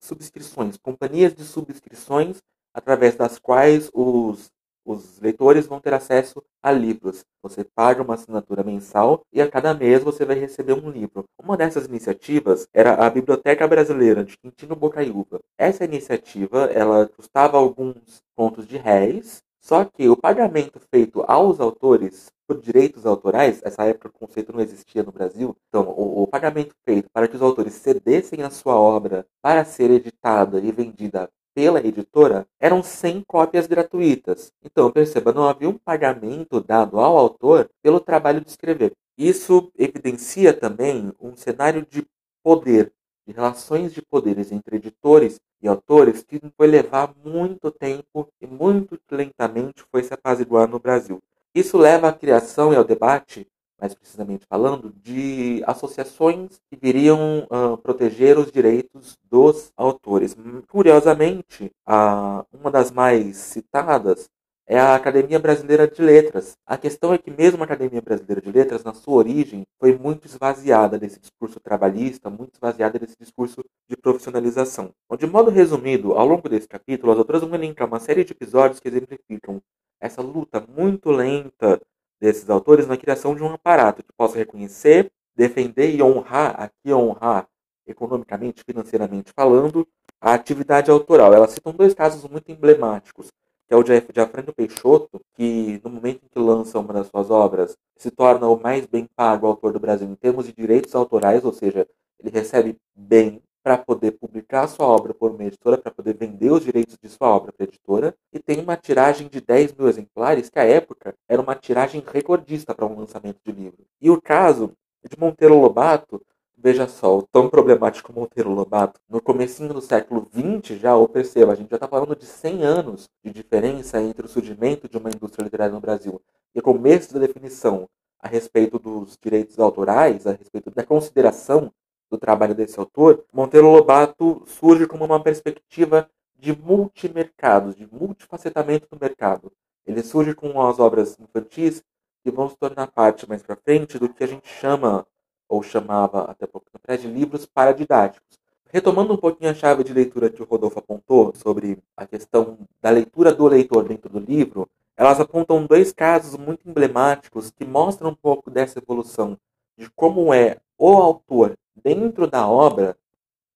subscrições, 0.00 0.76
companhias 0.76 1.34
de 1.34 1.44
subscrições, 1.44 2.38
através 2.72 3.16
das 3.16 3.38
quais 3.38 3.90
os, 3.92 4.50
os 4.84 5.18
leitores 5.18 5.66
vão 5.66 5.80
ter 5.80 5.92
acesso 5.92 6.42
a 6.62 6.70
livros. 6.70 7.24
Você 7.42 7.64
paga 7.64 8.02
uma 8.02 8.14
assinatura 8.14 8.62
mensal 8.62 9.22
e 9.32 9.42
a 9.42 9.50
cada 9.50 9.74
mês 9.74 10.04
você 10.04 10.24
vai 10.24 10.38
receber 10.38 10.74
um 10.74 10.90
livro. 10.90 11.24
Uma 11.42 11.56
dessas 11.56 11.86
iniciativas 11.86 12.68
era 12.72 12.94
a 12.94 13.10
Biblioteca 13.10 13.66
Brasileira 13.66 14.24
de 14.24 14.38
Quintino 14.38 14.76
Bocaiúva. 14.76 15.40
Essa 15.58 15.84
iniciativa 15.84 16.66
ela 16.66 17.08
custava 17.08 17.58
alguns 17.58 18.22
pontos 18.36 18.66
de 18.66 18.76
réis 18.76 19.42
só 19.60 19.84
que 19.84 20.08
o 20.08 20.16
pagamento 20.16 20.80
feito 20.92 21.22
aos 21.28 21.60
autores 21.60 22.32
por 22.46 22.60
direitos 22.60 23.06
autorais, 23.06 23.60
essa 23.62 23.84
época 23.84 24.08
o 24.08 24.26
conceito 24.26 24.52
não 24.52 24.60
existia 24.60 25.02
no 25.02 25.12
Brasil, 25.12 25.56
então 25.68 25.88
o, 25.90 26.22
o, 26.22 26.26
pagamento 26.26 26.74
feito 26.84 27.08
para 27.12 27.28
que 27.28 27.36
os 27.36 27.42
autores 27.42 27.74
cedessem 27.74 28.42
a 28.42 28.50
sua 28.50 28.74
obra 28.74 29.24
para 29.40 29.64
ser 29.64 29.90
editada 29.90 30.58
e 30.58 30.72
vendida 30.72 31.30
pela 31.54 31.78
editora 31.86 32.46
eram 32.58 32.82
100 32.82 33.22
cópias 33.26 33.66
gratuitas. 33.66 34.52
Então, 34.64 34.90
perceba, 34.90 35.32
não 35.32 35.48
havia 35.48 35.68
um 35.68 35.78
pagamento 35.78 36.60
dado 36.60 36.98
ao 36.98 37.16
autor 37.16 37.70
pelo 37.82 38.00
trabalho 38.00 38.40
de 38.40 38.48
escrever. 38.48 38.92
Isso 39.16 39.70
evidencia 39.76 40.52
também 40.52 41.12
um 41.20 41.36
cenário 41.36 41.86
de 41.88 42.06
poder, 42.42 42.92
de 43.26 43.32
relações 43.32 43.92
de 43.92 44.02
poderes 44.02 44.50
entre 44.52 44.76
editores 44.76 45.40
e 45.62 45.68
autores 45.68 46.22
que 46.22 46.40
foi 46.56 46.66
levar 46.66 47.14
muito 47.24 47.70
tempo 47.70 48.28
e 48.40 48.46
muito 48.46 48.98
lentamente 49.10 49.84
foi 49.90 50.02
se 50.02 50.14
apaziguar 50.14 50.68
no 50.68 50.78
Brasil. 50.78 51.18
Isso 51.54 51.76
leva 51.76 52.08
à 52.08 52.12
criação 52.12 52.72
e 52.72 52.76
ao 52.76 52.84
debate, 52.84 53.46
mais 53.78 53.94
precisamente 53.94 54.46
falando, 54.46 54.92
de 55.02 55.62
associações 55.66 56.60
que 56.70 56.76
viriam 56.80 57.46
uh, 57.50 57.76
proteger 57.78 58.38
os 58.38 58.50
direitos 58.50 59.18
dos 59.28 59.72
autores. 59.76 60.36
Curiosamente, 60.68 61.72
uh, 61.88 62.44
uma 62.52 62.70
das 62.70 62.90
mais 62.90 63.36
citadas 63.36 64.28
é 64.70 64.78
a 64.78 64.94
Academia 64.94 65.40
Brasileira 65.40 65.88
de 65.88 66.00
Letras. 66.00 66.56
A 66.64 66.78
questão 66.78 67.12
é 67.12 67.18
que 67.18 67.28
mesmo 67.28 67.60
a 67.60 67.64
Academia 67.64 68.00
Brasileira 68.00 68.40
de 68.40 68.52
Letras, 68.52 68.84
na 68.84 68.94
sua 68.94 69.14
origem, 69.14 69.66
foi 69.80 69.98
muito 69.98 70.28
esvaziada 70.28 70.96
desse 70.96 71.18
discurso 71.18 71.58
trabalhista, 71.58 72.30
muito 72.30 72.54
esvaziada 72.54 72.96
desse 72.96 73.16
discurso 73.18 73.64
de 73.88 73.96
profissionalização. 73.96 74.94
Então, 75.06 75.18
de 75.18 75.26
modo 75.26 75.50
resumido, 75.50 76.12
ao 76.12 76.24
longo 76.24 76.48
desse 76.48 76.68
capítulo, 76.68 77.10
as 77.10 77.18
autoras 77.18 77.42
vão 77.42 77.52
elencar 77.52 77.88
uma 77.88 77.98
série 77.98 78.22
de 78.22 78.30
episódios 78.30 78.78
que 78.78 78.86
exemplificam 78.86 79.60
essa 80.00 80.22
luta 80.22 80.64
muito 80.72 81.10
lenta 81.10 81.80
desses 82.20 82.48
autores 82.48 82.86
na 82.86 82.96
criação 82.96 83.34
de 83.34 83.42
um 83.42 83.52
aparato 83.52 84.04
que 84.04 84.12
possa 84.16 84.38
reconhecer, 84.38 85.10
defender 85.34 85.92
e 85.92 86.00
honrar, 86.00 86.54
aqui 86.56 86.94
honrar 86.94 87.48
economicamente, 87.88 88.62
financeiramente 88.62 89.32
falando, 89.34 89.84
a 90.20 90.32
atividade 90.32 90.92
autoral. 90.92 91.34
Elas 91.34 91.50
citam 91.50 91.72
dois 91.72 91.92
casos 91.92 92.22
muito 92.30 92.52
emblemáticos 92.52 93.32
que 93.70 93.74
é 93.74 93.76
o 93.76 93.84
de 93.84 94.20
Afrânio 94.20 94.52
Peixoto, 94.52 95.20
que 95.36 95.80
no 95.84 95.90
momento 95.90 96.24
em 96.24 96.28
que 96.28 96.38
lança 96.40 96.76
uma 96.80 96.92
das 96.92 97.06
suas 97.06 97.30
obras, 97.30 97.76
se 97.96 98.10
torna 98.10 98.48
o 98.48 98.60
mais 98.60 98.84
bem 98.84 99.06
pago 99.14 99.46
autor 99.46 99.72
do 99.72 99.78
Brasil 99.78 100.08
em 100.08 100.16
termos 100.16 100.46
de 100.46 100.52
direitos 100.52 100.92
autorais, 100.92 101.44
ou 101.44 101.52
seja, 101.52 101.86
ele 102.18 102.30
recebe 102.30 102.76
bem 102.96 103.40
para 103.62 103.78
poder 103.78 104.18
publicar 104.18 104.66
sua 104.66 104.86
obra 104.86 105.14
por 105.14 105.30
uma 105.30 105.44
editora, 105.44 105.78
para 105.78 105.92
poder 105.92 106.16
vender 106.16 106.50
os 106.50 106.64
direitos 106.64 106.98
de 107.00 107.08
sua 107.08 107.28
obra 107.28 107.52
para 107.52 107.64
a 107.64 107.68
editora, 107.68 108.12
e 108.32 108.40
tem 108.40 108.58
uma 108.58 108.76
tiragem 108.76 109.28
de 109.28 109.40
10 109.40 109.74
mil 109.74 109.88
exemplares, 109.88 110.50
que 110.50 110.58
à 110.58 110.64
época 110.64 111.14
era 111.28 111.40
uma 111.40 111.54
tiragem 111.54 112.02
recordista 112.04 112.74
para 112.74 112.86
um 112.86 112.98
lançamento 112.98 113.38
de 113.46 113.52
livro. 113.52 113.86
E 114.00 114.10
o 114.10 114.20
caso 114.20 114.72
de 115.08 115.16
Monteiro 115.16 115.56
Lobato, 115.56 116.20
Veja 116.62 116.86
só, 116.86 117.16
o 117.16 117.22
tão 117.22 117.48
problemático 117.48 118.12
Monteiro 118.12 118.50
Lobato, 118.50 119.00
no 119.08 119.18
comecinho 119.18 119.72
do 119.72 119.80
século 119.80 120.28
XX 120.30 120.78
já, 120.78 120.94
ou 120.94 121.08
perceba, 121.08 121.52
a 121.52 121.54
gente 121.54 121.70
já 121.70 121.76
está 121.76 121.88
falando 121.88 122.14
de 122.14 122.26
100 122.26 122.62
anos 122.62 123.08
de 123.24 123.32
diferença 123.32 123.98
entre 124.02 124.26
o 124.26 124.28
surgimento 124.28 124.86
de 124.86 124.98
uma 124.98 125.08
indústria 125.08 125.42
literária 125.42 125.72
no 125.72 125.80
Brasil 125.80 126.20
e 126.54 126.58
o 126.58 126.62
começo 126.62 127.14
da 127.14 127.20
definição 127.20 127.88
a 128.18 128.28
respeito 128.28 128.78
dos 128.78 129.16
direitos 129.16 129.58
autorais, 129.58 130.26
a 130.26 130.32
respeito 130.32 130.70
da 130.70 130.84
consideração 130.84 131.72
do 132.10 132.18
trabalho 132.18 132.54
desse 132.54 132.78
autor, 132.78 133.24
Monteiro 133.32 133.70
Lobato 133.70 134.42
surge 134.46 134.86
como 134.86 135.06
uma 135.06 135.22
perspectiva 135.22 136.10
de 136.38 136.54
multimercados, 136.54 137.74
de 137.74 137.88
multifacetamento 137.90 138.86
do 138.90 139.00
mercado. 139.00 139.50
Ele 139.86 140.02
surge 140.02 140.34
com 140.34 140.60
as 140.60 140.78
obras 140.78 141.18
infantis 141.18 141.82
que 142.22 142.30
vão 142.30 142.50
se 142.50 142.56
tornar 142.58 142.88
parte 142.88 143.26
mais 143.26 143.42
para 143.42 143.56
frente 143.56 143.98
do 143.98 144.10
que 144.10 144.22
a 144.22 144.26
gente 144.26 144.46
chama 144.46 145.06
ou 145.50 145.64
chamava 145.64 146.22
até 146.30 146.46
pouco 146.46 146.68
tempo 146.70 147.02
de 147.02 147.08
livros 147.08 147.44
paradidáticos. 147.44 148.38
Retomando 148.72 149.12
um 149.12 149.16
pouquinho 149.16 149.50
a 149.50 149.54
chave 149.54 149.82
de 149.82 149.92
leitura 149.92 150.30
que 150.30 150.40
o 150.40 150.46
Rodolfo 150.46 150.78
apontou 150.78 151.34
sobre 151.34 151.76
a 151.96 152.06
questão 152.06 152.56
da 152.80 152.88
leitura 152.88 153.34
do 153.34 153.48
leitor 153.48 153.82
dentro 153.82 154.08
do 154.08 154.20
livro, 154.20 154.70
elas 154.96 155.18
apontam 155.18 155.66
dois 155.66 155.92
casos 155.92 156.38
muito 156.38 156.68
emblemáticos 156.68 157.50
que 157.50 157.64
mostram 157.64 158.10
um 158.10 158.14
pouco 158.14 158.48
dessa 158.48 158.78
evolução 158.78 159.36
de 159.76 159.90
como 159.90 160.32
é 160.32 160.58
o 160.78 160.96
autor 160.96 161.56
dentro 161.74 162.28
da 162.28 162.46
obra, 162.46 162.96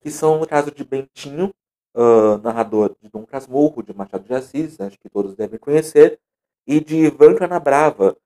que 0.01 0.11
são 0.11 0.43
o 0.43 0.47
caso 0.49 0.73
de 0.73 0.83
Bentinho, 0.83 1.55
uh, 1.95 2.39
narrador 2.43 2.97
de 3.01 3.09
Dom 3.09 3.25
Casmurro, 3.25 3.85
de 3.85 3.95
Machado 3.95 4.25
de 4.25 4.35
Assis, 4.35 4.81
acho 4.81 4.99
que 4.99 5.09
todos 5.09 5.37
devem 5.37 5.61
conhecer, 5.61 6.19
e 6.67 6.81
de 6.81 6.97
Ivan 6.97 7.37
Canabrava, 7.37 8.17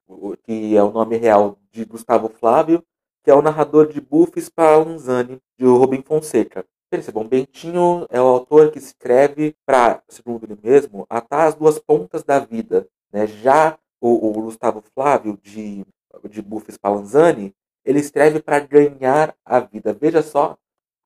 que 0.45 0.75
é 0.75 0.83
o 0.83 0.91
nome 0.91 1.17
real 1.17 1.59
de 1.71 1.85
Gustavo 1.85 2.29
Flávio, 2.29 2.83
que 3.29 3.33
é 3.33 3.35
o 3.35 3.43
narrador 3.43 3.89
de 3.89 4.01
Buffy 4.01 4.41
Spallanzani, 4.41 5.39
de 5.59 5.67
Rubem 5.67 6.01
Fonseca. 6.01 6.65
Percebam, 6.89 7.29
Bentinho 7.29 8.07
é 8.09 8.19
o 8.19 8.25
autor 8.25 8.71
que 8.71 8.79
escreve 8.79 9.55
para, 9.67 10.03
segundo 10.09 10.45
ele 10.45 10.59
mesmo, 10.63 11.05
atar 11.11 11.47
as 11.47 11.55
duas 11.55 11.79
pontas 11.79 12.25
da 12.25 12.39
vida. 12.39 12.89
Né? 13.13 13.27
Já 13.27 13.79
o, 14.01 14.31
o 14.31 14.33
Gustavo 14.45 14.83
Flávio, 14.95 15.39
de, 15.43 15.85
de 16.31 16.41
Buffy 16.41 16.73
Spallanzani, 16.73 17.55
ele 17.85 17.99
escreve 17.99 18.41
para 18.41 18.61
ganhar 18.61 19.35
a 19.45 19.61
vida. 19.61 19.93
Veja 19.93 20.23
só 20.23 20.57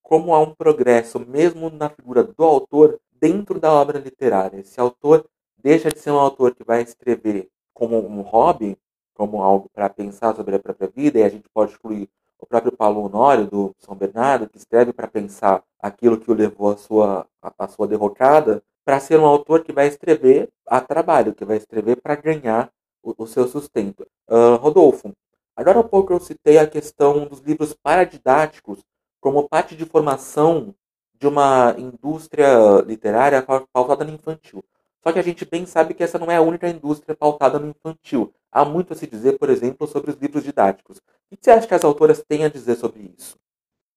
como 0.00 0.33
há 0.33 0.38
um 0.38 0.55
progresso, 0.55 1.19
mesmo 1.19 1.71
na 1.71 1.88
figura 1.88 2.23
do 2.23 2.45
autor, 2.45 3.00
dentro 3.21 3.59
da 3.59 3.73
obra 3.73 3.99
literária. 3.99 4.61
Esse 4.61 4.79
autor 4.79 5.26
deixa 5.59 5.88
de 5.88 5.99
ser 5.99 6.12
um 6.12 6.21
autor 6.21 6.55
que 6.55 6.62
vai 6.62 6.83
escrever 6.83 7.49
como 7.75 7.99
um 7.99 8.21
hobby, 8.21 8.79
como 9.14 9.42
algo 9.42 9.69
para 9.73 9.88
pensar 9.88 10.35
sobre 10.35 10.57
a 10.57 10.59
própria 10.59 10.88
vida, 10.88 11.19
e 11.19 11.23
a 11.23 11.28
gente 11.28 11.49
pode 11.52 11.73
excluir 11.73 12.09
o 12.38 12.47
próprio 12.47 12.73
Paulo 12.73 13.04
Honório, 13.04 13.47
do 13.47 13.75
São 13.78 13.95
Bernardo, 13.95 14.49
que 14.49 14.59
escreve 14.59 14.92
para 14.92 15.07
pensar 15.07 15.62
aquilo 15.78 16.19
que 16.19 16.31
o 16.31 16.35
levou 16.35 16.71
à 16.71 16.76
sua, 16.76 17.26
à 17.59 17.69
sua 17.69 17.87
derrocada, 17.87 18.62
para 18.85 18.99
ser 18.99 19.19
um 19.21 19.26
autor 19.26 19.62
que 19.62 19.73
vai 19.73 19.87
escrever 19.87 20.49
a 20.66 20.81
trabalho, 20.81 21.35
que 21.35 21.45
vai 21.45 21.57
escrever 21.57 21.97
para 22.00 22.16
ganhar 22.16 22.71
o, 23.02 23.14
o, 23.16 23.26
seu 23.26 23.47
sustento. 23.47 24.04
Uh, 24.28 24.57
Rodolfo, 24.57 25.12
Agora 25.54 25.81
há 25.81 25.85
pouco 25.85 26.12
eu 26.12 26.21
citei 26.21 26.59
a 26.59 26.66
questão 26.66 27.26
dos 27.26 27.40
livros 27.40 27.75
paradidáticos 27.75 28.83
como 29.21 29.49
parte 29.49 29.76
de 29.76 29.85
formação 29.85 30.75
de 31.14 31.26
uma 31.26 31.75
indústria 31.78 32.81
literária 32.87 33.42
pautada 33.42 34.02
no 34.02 34.14
infantil. 34.14 34.64
Só 35.03 35.13
que 35.13 35.19
a 35.19 35.23
gente 35.23 35.45
bem 35.45 35.67
sabe 35.67 35.95
que 35.95 36.03
essa 36.03 36.19
não 36.19 36.31
é 36.31 36.37
a 36.37 36.43
única 36.43 36.69
indústria 36.69 37.15
pautada 37.15 37.59
no 37.59 37.69
infantil. 37.69 38.33
Há 38.51 38.65
muito 38.65 38.93
a 38.93 38.97
se 38.97 39.07
dizer, 39.07 39.39
por 39.39 39.51
exemplo, 39.51 39.87
sobre 39.87 40.11
os 40.11 40.17
livros 40.17 40.45
didáticos. 40.45 40.99
O 41.31 41.37
que 41.37 41.39
você 41.41 41.51
acha 41.51 41.67
que 41.67 41.75
as 41.75 41.85
autoras 41.85 42.23
têm 42.23 42.45
a 42.45 42.49
dizer 42.49 42.77
sobre 42.77 43.13
isso? 43.19 43.37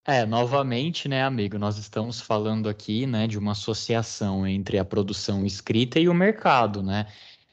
É, 0.08 0.26
novamente, 0.26 1.10
né, 1.10 1.24
amigo, 1.24 1.58
nós 1.58 1.78
estamos 1.78 2.22
falando 2.22 2.70
aqui, 2.70 3.08
né, 3.08 3.26
de 3.26 3.40
uma 3.40 3.54
associação 3.54 4.46
entre 4.46 4.78
a 4.78 4.86
produção 4.86 5.44
escrita 5.44 6.00
e 6.00 6.08
o 6.08 6.14
mercado, 6.14 6.84
né? 6.84 7.08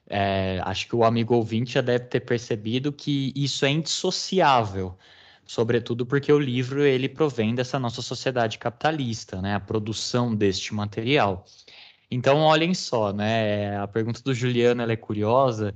É, 0.06 0.60
acho 0.64 0.86
que 0.86 0.94
o 0.94 1.04
amigo 1.04 1.34
ouvinte 1.34 1.72
já 1.72 1.80
deve 1.80 2.04
ter 2.04 2.20
percebido 2.20 2.92
que 2.92 3.32
isso 3.34 3.64
é 3.64 3.70
indissociável, 3.70 4.94
sobretudo 5.46 6.04
porque 6.04 6.30
o 6.30 6.38
livro 6.38 6.82
ele 6.82 7.08
provém 7.08 7.54
dessa 7.54 7.78
nossa 7.78 8.02
sociedade 8.02 8.58
capitalista, 8.58 9.40
né? 9.40 9.54
A 9.54 9.60
produção 9.60 10.34
deste 10.34 10.74
material. 10.74 11.46
Então, 12.12 12.40
olhem 12.40 12.74
só, 12.74 13.10
né? 13.10 13.78
A 13.78 13.88
pergunta 13.88 14.20
do 14.22 14.34
Juliano 14.34 14.82
é 14.82 14.96
curiosa, 14.96 15.74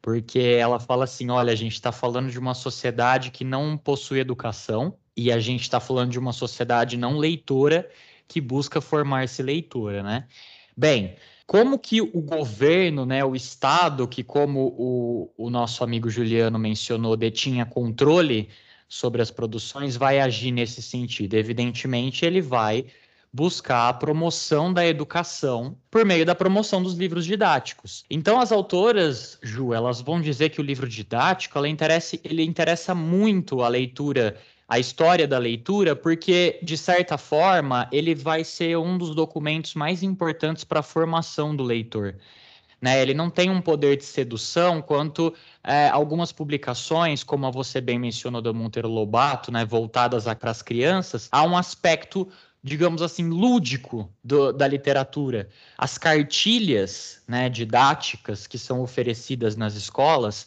porque 0.00 0.38
ela 0.38 0.78
fala 0.78 1.02
assim: 1.02 1.30
olha, 1.30 1.52
a 1.52 1.56
gente 1.56 1.72
está 1.72 1.90
falando 1.90 2.30
de 2.30 2.38
uma 2.38 2.54
sociedade 2.54 3.32
que 3.32 3.42
não 3.42 3.76
possui 3.76 4.20
educação 4.20 4.96
e 5.16 5.32
a 5.32 5.40
gente 5.40 5.62
está 5.62 5.80
falando 5.80 6.12
de 6.12 6.18
uma 6.18 6.32
sociedade 6.32 6.96
não 6.96 7.18
leitora 7.18 7.90
que 8.28 8.40
busca 8.40 8.80
formar-se 8.80 9.42
leitora, 9.42 10.00
né? 10.00 10.28
Bem, 10.76 11.16
como 11.44 11.76
que 11.76 12.00
o 12.00 12.20
governo, 12.20 13.04
né, 13.04 13.24
o 13.24 13.34
Estado, 13.34 14.06
que 14.06 14.22
como 14.22 14.74
o, 14.78 15.32
o 15.36 15.50
nosso 15.50 15.82
amigo 15.82 16.08
Juliano 16.08 16.58
mencionou, 16.58 17.16
detinha 17.16 17.66
controle 17.66 18.48
sobre 18.88 19.20
as 19.20 19.30
produções, 19.30 19.96
vai 19.96 20.20
agir 20.20 20.52
nesse 20.52 20.80
sentido? 20.80 21.34
Evidentemente, 21.34 22.24
ele 22.24 22.40
vai 22.40 22.86
buscar 23.34 23.88
a 23.88 23.92
promoção 23.92 24.72
da 24.72 24.86
educação 24.86 25.76
por 25.90 26.04
meio 26.04 26.24
da 26.24 26.36
promoção 26.36 26.80
dos 26.80 26.94
livros 26.94 27.26
didáticos. 27.26 28.04
Então, 28.08 28.38
as 28.38 28.52
autoras, 28.52 29.40
Ju, 29.42 29.74
elas 29.74 30.00
vão 30.00 30.20
dizer 30.20 30.50
que 30.50 30.60
o 30.60 30.64
livro 30.64 30.88
didático 30.88 31.58
ela 31.58 31.68
interessa, 31.68 32.16
ele 32.22 32.44
interessa 32.44 32.94
muito 32.94 33.60
a 33.60 33.66
leitura 33.66 34.36
a 34.68 34.78
história 34.78 35.28
da 35.28 35.36
leitura, 35.36 35.94
porque, 35.94 36.58
de 36.62 36.78
certa 36.78 37.18
forma, 37.18 37.86
ele 37.92 38.14
vai 38.14 38.44
ser 38.44 38.78
um 38.78 38.96
dos 38.96 39.14
documentos 39.14 39.74
mais 39.74 40.02
importantes 40.02 40.64
para 40.64 40.80
a 40.80 40.82
formação 40.82 41.54
do 41.54 41.62
leitor. 41.62 42.16
Né? 42.80 43.02
Ele 43.02 43.14
não 43.14 43.28
tem 43.28 43.50
um 43.50 43.60
poder 43.60 43.96
de 43.96 44.04
sedução 44.04 44.80
quanto 44.80 45.34
é, 45.62 45.88
algumas 45.88 46.32
publicações, 46.32 47.22
como 47.22 47.50
você 47.52 47.80
bem 47.80 47.98
mencionou 47.98 48.40
do 48.40 48.54
Monteiro 48.54 48.88
Lobato, 48.88 49.52
né, 49.52 49.66
voltadas 49.66 50.24
para 50.24 50.50
as 50.50 50.62
crianças, 50.62 51.28
há 51.30 51.42
um 51.42 51.56
aspecto 51.56 52.26
digamos 52.64 53.02
assim, 53.02 53.28
lúdico 53.28 54.10
do, 54.24 54.50
da 54.50 54.66
literatura. 54.66 55.50
As 55.76 55.98
cartilhas 55.98 57.22
né, 57.28 57.50
didáticas 57.50 58.46
que 58.46 58.56
são 58.56 58.80
oferecidas 58.80 59.54
nas 59.54 59.74
escolas, 59.74 60.46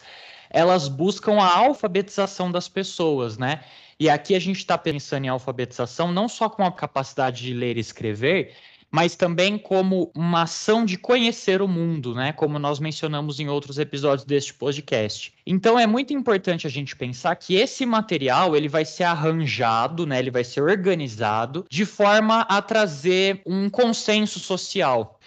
elas 0.50 0.88
buscam 0.88 1.40
a 1.40 1.56
alfabetização 1.58 2.52
das 2.52 2.68
pessoas, 2.68 3.38
né? 3.38 3.64
E 4.00 4.10
aqui 4.10 4.34
a 4.34 4.40
gente 4.40 4.58
está 4.58 4.76
pensando 4.80 5.26
em 5.26 5.28
alfabetização 5.28 6.12
não 6.12 6.28
só 6.28 6.50
com 6.50 6.66
a 6.66 6.72
capacidade 6.72 7.44
de 7.44 7.54
ler 7.54 7.78
e 7.78 7.82
escrever, 7.82 8.56
mas 8.92 9.16
também 9.16 9.58
como 9.58 10.12
uma 10.16 10.44
ação 10.44 10.86
de 10.86 10.98
conhecer 10.98 11.62
o 11.62 11.68
mundo, 11.68 12.16
né? 12.16 12.32
Como 12.32 12.58
nós 12.58 12.80
mencionamos 12.80 13.40
em 13.40 13.50
outros 13.50 13.78
episódios 13.78 14.26
deste 14.26 14.54
podcast. 14.54 15.34
Então 15.46 15.78
é 15.78 15.86
muito 15.86 16.14
importante 16.14 16.66
a 16.66 16.70
gente 16.70 16.96
pensar 16.96 17.36
que 17.36 17.56
esse 17.56 17.86
material 17.86 18.56
ele 18.56 18.70
vai 18.70 18.86
ser 18.86 19.04
arranjado, 19.04 20.06
né? 20.06 20.20
Ele 20.20 20.32
vai 20.32 20.44
ser 20.44 20.62
organizado 20.62 21.66
de 21.70 21.86
forma 21.86 22.42
a 22.42 22.62
trazer 22.62 23.42
um 23.46 23.70
consenso 23.70 24.40
social. 24.40 25.20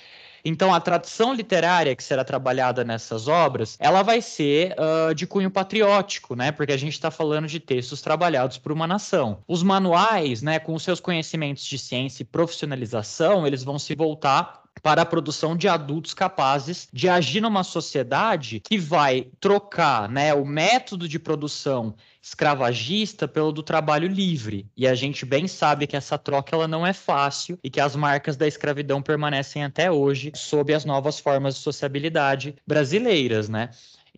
Então, 0.44 0.72
a 0.72 0.80
tradição 0.80 1.32
literária 1.32 1.94
que 1.94 2.02
será 2.02 2.24
trabalhada 2.24 2.84
nessas 2.84 3.28
obras, 3.28 3.76
ela 3.78 4.02
vai 4.02 4.20
ser 4.20 4.74
uh, 4.78 5.14
de 5.14 5.26
cunho 5.26 5.50
patriótico, 5.50 6.34
né? 6.34 6.52
Porque 6.52 6.72
a 6.72 6.76
gente 6.76 6.92
está 6.92 7.10
falando 7.10 7.46
de 7.46 7.60
textos 7.60 8.00
trabalhados 8.00 8.58
por 8.58 8.72
uma 8.72 8.86
nação. 8.86 9.42
Os 9.46 9.62
manuais, 9.62 10.42
né, 10.42 10.58
com 10.58 10.74
os 10.74 10.82
seus 10.82 11.00
conhecimentos 11.00 11.64
de 11.64 11.78
ciência 11.78 12.22
e 12.22 12.26
profissionalização, 12.26 13.46
eles 13.46 13.62
vão 13.62 13.78
se 13.78 13.94
voltar 13.94 14.59
para 14.82 15.02
a 15.02 15.06
produção 15.06 15.56
de 15.56 15.68
adultos 15.68 16.14
capazes 16.14 16.88
de 16.92 17.08
agir 17.08 17.40
numa 17.40 17.64
sociedade 17.64 18.60
que 18.60 18.78
vai 18.78 19.28
trocar 19.40 20.08
né, 20.08 20.32
o 20.34 20.44
método 20.44 21.08
de 21.08 21.18
produção 21.18 21.94
escravagista 22.22 23.26
pelo 23.26 23.50
do 23.50 23.62
trabalho 23.62 24.06
livre. 24.06 24.66
E 24.76 24.86
a 24.86 24.94
gente 24.94 25.24
bem 25.24 25.46
sabe 25.48 25.86
que 25.86 25.96
essa 25.96 26.18
troca 26.18 26.54
ela 26.54 26.68
não 26.68 26.86
é 26.86 26.92
fácil 26.92 27.58
e 27.64 27.70
que 27.70 27.80
as 27.80 27.96
marcas 27.96 28.36
da 28.36 28.46
escravidão 28.46 29.00
permanecem 29.00 29.64
até 29.64 29.90
hoje 29.90 30.30
sob 30.34 30.72
as 30.74 30.84
novas 30.84 31.18
formas 31.18 31.54
de 31.54 31.60
sociabilidade 31.60 32.54
brasileiras, 32.66 33.48
né? 33.48 33.70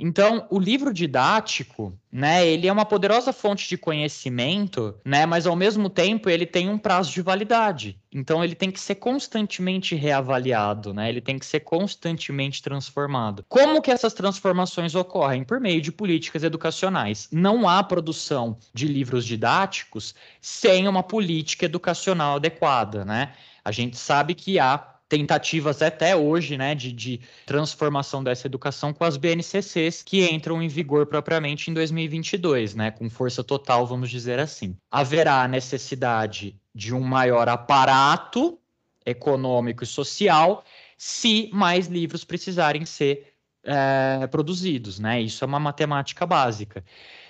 Então, 0.04 0.48
o 0.50 0.58
livro 0.58 0.92
didático, 0.92 1.96
né, 2.10 2.44
ele 2.44 2.66
é 2.66 2.72
uma 2.72 2.84
poderosa 2.84 3.32
fonte 3.32 3.68
de 3.68 3.78
conhecimento, 3.78 4.96
né, 5.04 5.24
mas 5.26 5.46
ao 5.46 5.54
mesmo 5.54 5.88
tempo 5.88 6.28
ele 6.28 6.44
tem 6.44 6.68
um 6.68 6.76
prazo 6.76 7.12
de 7.12 7.22
validade. 7.22 7.96
Então, 8.12 8.42
ele 8.42 8.56
tem 8.56 8.68
que 8.68 8.80
ser 8.80 8.96
constantemente 8.96 9.94
reavaliado, 9.94 10.92
né? 10.92 11.08
Ele 11.08 11.20
tem 11.20 11.38
que 11.38 11.46
ser 11.46 11.60
constantemente 11.60 12.60
transformado. 12.60 13.44
Como 13.48 13.80
que 13.80 13.92
essas 13.92 14.12
transformações 14.12 14.96
ocorrem? 14.96 15.44
Por 15.44 15.60
meio 15.60 15.80
de 15.80 15.92
políticas 15.92 16.42
educacionais. 16.42 17.28
Não 17.30 17.68
há 17.68 17.80
produção 17.82 18.58
de 18.74 18.88
livros 18.88 19.24
didáticos 19.24 20.16
sem 20.40 20.88
uma 20.88 21.04
política 21.04 21.64
educacional 21.64 22.36
adequada, 22.36 23.04
né? 23.04 23.32
A 23.64 23.70
gente 23.70 23.96
sabe 23.96 24.34
que 24.34 24.58
há 24.58 24.91
tentativas 25.12 25.82
até 25.82 26.16
hoje, 26.16 26.56
né, 26.56 26.74
de, 26.74 26.90
de, 26.90 27.20
transformação 27.44 28.24
dessa 28.24 28.46
educação 28.46 28.94
com 28.94 29.04
as 29.04 29.18
BNCCs 29.18 30.02
que 30.02 30.26
entram 30.26 30.62
em 30.62 30.68
vigor 30.68 31.04
propriamente 31.04 31.70
em 31.70 31.74
2022, 31.74 32.74
né, 32.74 32.90
com 32.90 33.10
força 33.10 33.44
total, 33.44 33.86
vamos 33.86 34.08
dizer 34.08 34.38
assim. 34.38 34.74
Haverá 34.90 35.46
necessidade 35.46 36.56
de 36.74 36.94
um 36.94 37.02
maior 37.02 37.46
aparato 37.46 38.58
econômico 39.04 39.84
e 39.84 39.86
social 39.86 40.64
se 40.96 41.50
mais 41.52 41.88
livros 41.88 42.24
precisarem 42.24 42.86
ser 42.86 43.34
é, 43.64 44.26
produzidos, 44.28 44.98
né? 44.98 45.20
Isso 45.20 45.44
é 45.44 45.46
uma 45.46 45.60
matemática 45.60 46.24
básica. 46.24 46.82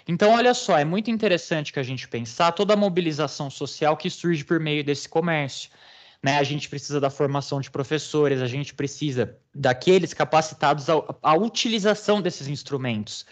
Então, 0.07 0.31
olha 0.31 0.55
só, 0.55 0.79
é 0.79 0.85
muito 0.85 1.11
interessante 1.11 1.73
que 1.73 1.81
a 1.81 1.83
gente 1.83 2.07
pensar 2.07 2.53
toda 2.53 2.75
a 2.75 2.77
mobilização 2.77 3.51
social 3.51 3.97
que 3.97 4.09
surge 4.09 4.45
por 4.45 4.61
meio 4.61 4.85
desse 4.85 5.09
comércio 5.09 5.69
né? 6.23 6.39
A 6.39 6.45
gente 6.45 6.69
precisa 6.69 7.01
da 7.01 7.11
formação 7.11 7.61
de 7.61 7.71
professores, 7.71 8.41
a 8.41 8.47
gente 8.47 8.75
precisa 8.75 9.37
daqueles 9.55 10.15
capacitados 10.15 10.87
à, 10.89 11.35
utilização 11.35 12.23
desses 12.23 12.47
instrumentos, 12.47 13.27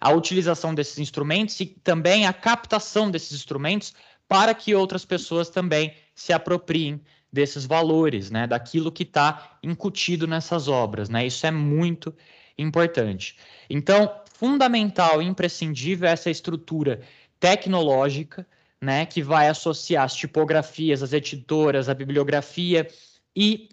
a 0.00 0.10
utilização 0.10 0.74
desses 0.74 0.98
instrumentos 0.98 1.58
e 1.60 1.66
também 1.66 2.26
a 2.26 2.32
captação 2.32 3.10
desses 3.10 3.32
instrumentos 3.32 3.94
para 4.28 4.52
que 4.52 4.74
outras 4.74 5.04
pessoas 5.04 5.48
também 5.48 5.94
se 6.14 6.32
apropriem 6.32 7.00
desses 7.32 7.64
valores, 7.66 8.30
né? 8.30 8.46
Daquilo 8.46 8.90
que 8.90 9.04
está 9.04 9.58
incutido 9.62 10.26
nessas 10.26 10.66
obras, 10.66 11.08
né? 11.08 11.26
Isso 11.26 11.46
é 11.46 11.50
muito 11.50 12.14
importante. 12.58 13.36
Então, 13.70 14.12
fundamental 14.38 15.22
imprescindível 15.22 16.08
é 16.08 16.12
essa 16.12 16.30
estrutura 16.30 17.00
tecnológica 17.38 18.46
né, 18.84 19.06
que 19.06 19.22
vai 19.22 19.48
associar 19.48 20.04
as 20.04 20.14
tipografias, 20.14 21.02
as 21.02 21.12
editoras, 21.12 21.88
a 21.88 21.94
bibliografia 21.94 22.86
e 23.34 23.68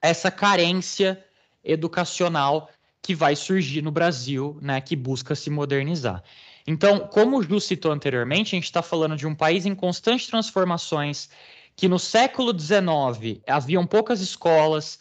essa 0.00 0.30
carência 0.30 1.22
educacional 1.62 2.70
que 3.00 3.14
vai 3.14 3.36
surgir 3.36 3.82
no 3.82 3.90
Brasil, 3.90 4.58
né, 4.62 4.80
que 4.80 4.96
busca 4.96 5.34
se 5.34 5.50
modernizar. 5.50 6.22
Então, 6.66 7.00
como 7.00 7.38
o 7.38 7.42
Ju 7.42 7.60
citou 7.60 7.92
anteriormente, 7.92 8.54
a 8.54 8.56
gente 8.56 8.64
está 8.64 8.82
falando 8.82 9.16
de 9.16 9.26
um 9.26 9.34
país 9.34 9.66
em 9.66 9.74
constantes 9.74 10.26
transformações, 10.26 11.28
que 11.76 11.86
no 11.86 11.98
século 11.98 12.58
XIX 12.58 13.42
haviam 13.46 13.86
poucas 13.86 14.20
escolas, 14.20 14.98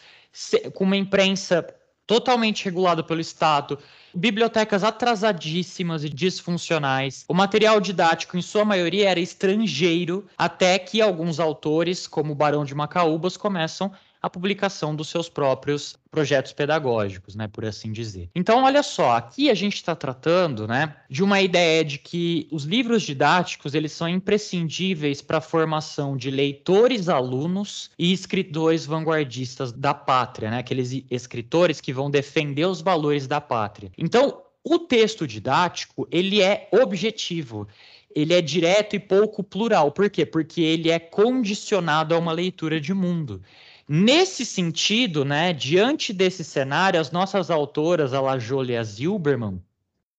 com 0.73 0.84
uma 0.84 0.97
imprensa 0.97 1.65
totalmente 2.06 2.65
regulada 2.65 3.02
pelo 3.02 3.21
Estado, 3.21 3.80
bibliotecas 4.13 4.84
atrasadíssimas 4.84 6.04
e 6.04 6.10
disfuncionais. 6.10 7.26
O 7.28 7.34
material 7.34 7.80
didático, 7.80 8.38
em 8.38 8.41
sua 8.41 8.63
maioria, 8.63 9.10
era 9.10 9.19
estrangeiro, 9.19 10.26
até 10.38 10.78
que 10.78 11.02
alguns 11.02 11.39
autores, 11.39 12.08
como 12.08 12.34
o 12.34 12.36
Barão 12.36 12.63
de 12.63 12.76
Macaúbas, 12.76 13.36
começam 13.38 13.91
a 14.23 14.29
publicação 14.29 14.95
dos 14.95 15.09
seus 15.09 15.27
próprios 15.27 15.97
projetos 16.09 16.53
pedagógicos, 16.53 17.36
né, 17.36 17.45
por 17.49 17.65
assim 17.65 17.91
dizer. 17.91 18.29
Então, 18.33 18.63
olha 18.63 18.81
só, 18.81 19.17
aqui 19.17 19.49
a 19.49 19.53
gente 19.53 19.75
está 19.75 19.93
tratando, 19.93 20.65
né, 20.65 20.95
de 21.09 21.21
uma 21.21 21.41
ideia 21.41 21.83
de 21.83 21.97
que 21.97 22.47
os 22.49 22.63
livros 22.63 23.03
didáticos 23.03 23.75
eles 23.75 23.91
são 23.91 24.07
imprescindíveis 24.07 25.21
para 25.21 25.39
a 25.39 25.41
formação 25.41 26.15
de 26.15 26.31
leitores, 26.31 27.09
alunos 27.09 27.91
e 27.99 28.13
escritores 28.13 28.86
vanguardistas 28.86 29.73
da 29.73 29.93
pátria, 29.93 30.49
né, 30.49 30.59
aqueles 30.59 31.03
escritores 31.12 31.81
que 31.81 31.91
vão 31.91 32.09
defender 32.09 32.65
os 32.65 32.79
valores 32.79 33.27
da 33.27 33.41
pátria. 33.41 33.91
Então, 33.97 34.41
o 34.63 34.79
texto 34.79 35.27
didático, 35.27 36.07
ele 36.09 36.41
é 36.41 36.69
objetivo, 36.71 37.67
ele 38.15 38.33
é 38.33 38.41
direto 38.41 38.95
e 38.95 38.99
pouco 38.99 39.43
plural. 39.43 39.91
Por 39.91 40.09
quê? 40.09 40.25
Porque 40.25 40.62
ele 40.62 40.89
é 40.89 40.99
condicionado 40.99 42.15
a 42.15 42.19
uma 42.19 42.31
leitura 42.31 42.79
de 42.79 42.93
mundo. 42.93 43.41
Nesse 43.88 44.46
sentido, 44.46 45.26
né, 45.26 45.52
diante 45.52 46.13
desse 46.13 46.43
cenário, 46.43 47.00
as 47.00 47.12
nossas 47.12 47.52
autoras, 47.52 48.13
a 48.13 48.22
Lajole 48.22 48.74
e 48.74 48.78
a 48.78 48.84
Zilberman, 48.84 49.62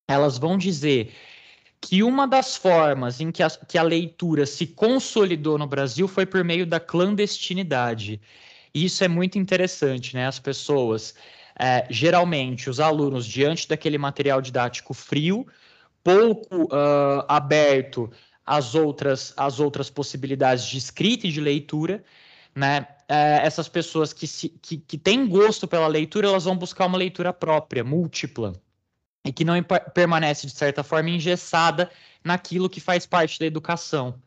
elas 0.07 0.37
vão 0.37 0.59
dizer 0.59 1.13
que 1.81 2.03
uma 2.03 2.27
das 2.27 2.57
formas 2.57 3.21
em 3.21 3.31
que 3.31 3.43
a, 3.43 3.51
que 3.51 3.79
a 3.79 3.83
leitura 3.83 4.47
se 4.47 4.67
consolidou 4.67 5.59
no 5.59 5.67
Brasil 5.67 6.09
foi 6.09 6.27
por 6.27 6.43
meio 6.45 6.67
da 6.67 6.81
clandestinidade. 6.81 8.21
Isso 8.75 9.05
é 9.05 9.09
muito 9.09 9.39
interessante, 9.39 10.15
né? 10.15 10.27
As 10.27 10.39
pessoas, 10.39 11.15
é, 11.59 11.87
geralmente, 11.91 12.69
os 12.69 12.81
alunos, 12.81 13.27
diante 13.27 13.69
daquele 13.69 13.99
material 13.99 14.41
didático 14.41 14.93
frio, 14.95 15.47
pouco 16.03 16.65
uh, 16.65 17.25
aberto 17.29 18.11
às 18.45 18.75
outras, 18.75 19.33
às 19.37 19.61
outras 19.61 19.89
possibilidades 19.89 20.67
de 20.67 20.77
escrita 20.77 21.27
e 21.27 21.33
de 21.33 21.41
leitura, 21.41 22.05
né? 22.55 22.87
É, 23.15 23.47
essas 23.47 23.69
pessoas 23.69 24.13
que, 24.13 24.27
se, 24.27 24.49
que, 24.49 24.77
que 24.77 24.99
têm 24.99 25.29
gosto 25.29 25.69
pela 25.69 25.87
leitura, 25.87 26.27
elas 26.27 26.45
vão 26.45 26.57
buscar 26.57 26.87
uma 26.87 26.99
leitura 26.99 27.33
própria, 27.33 27.85
múltipla, 27.85 28.61
e 29.25 29.33
que 29.33 29.45
não 29.45 29.55
permanece, 29.95 30.49
de 30.49 30.53
certa 30.53 30.83
forma, 30.83 31.11
engessada 31.11 31.89
naquilo 32.25 32.69
que 32.69 32.81
faz 32.81 33.07
parte 33.07 33.39
da 33.39 33.47
educação. 33.47 34.21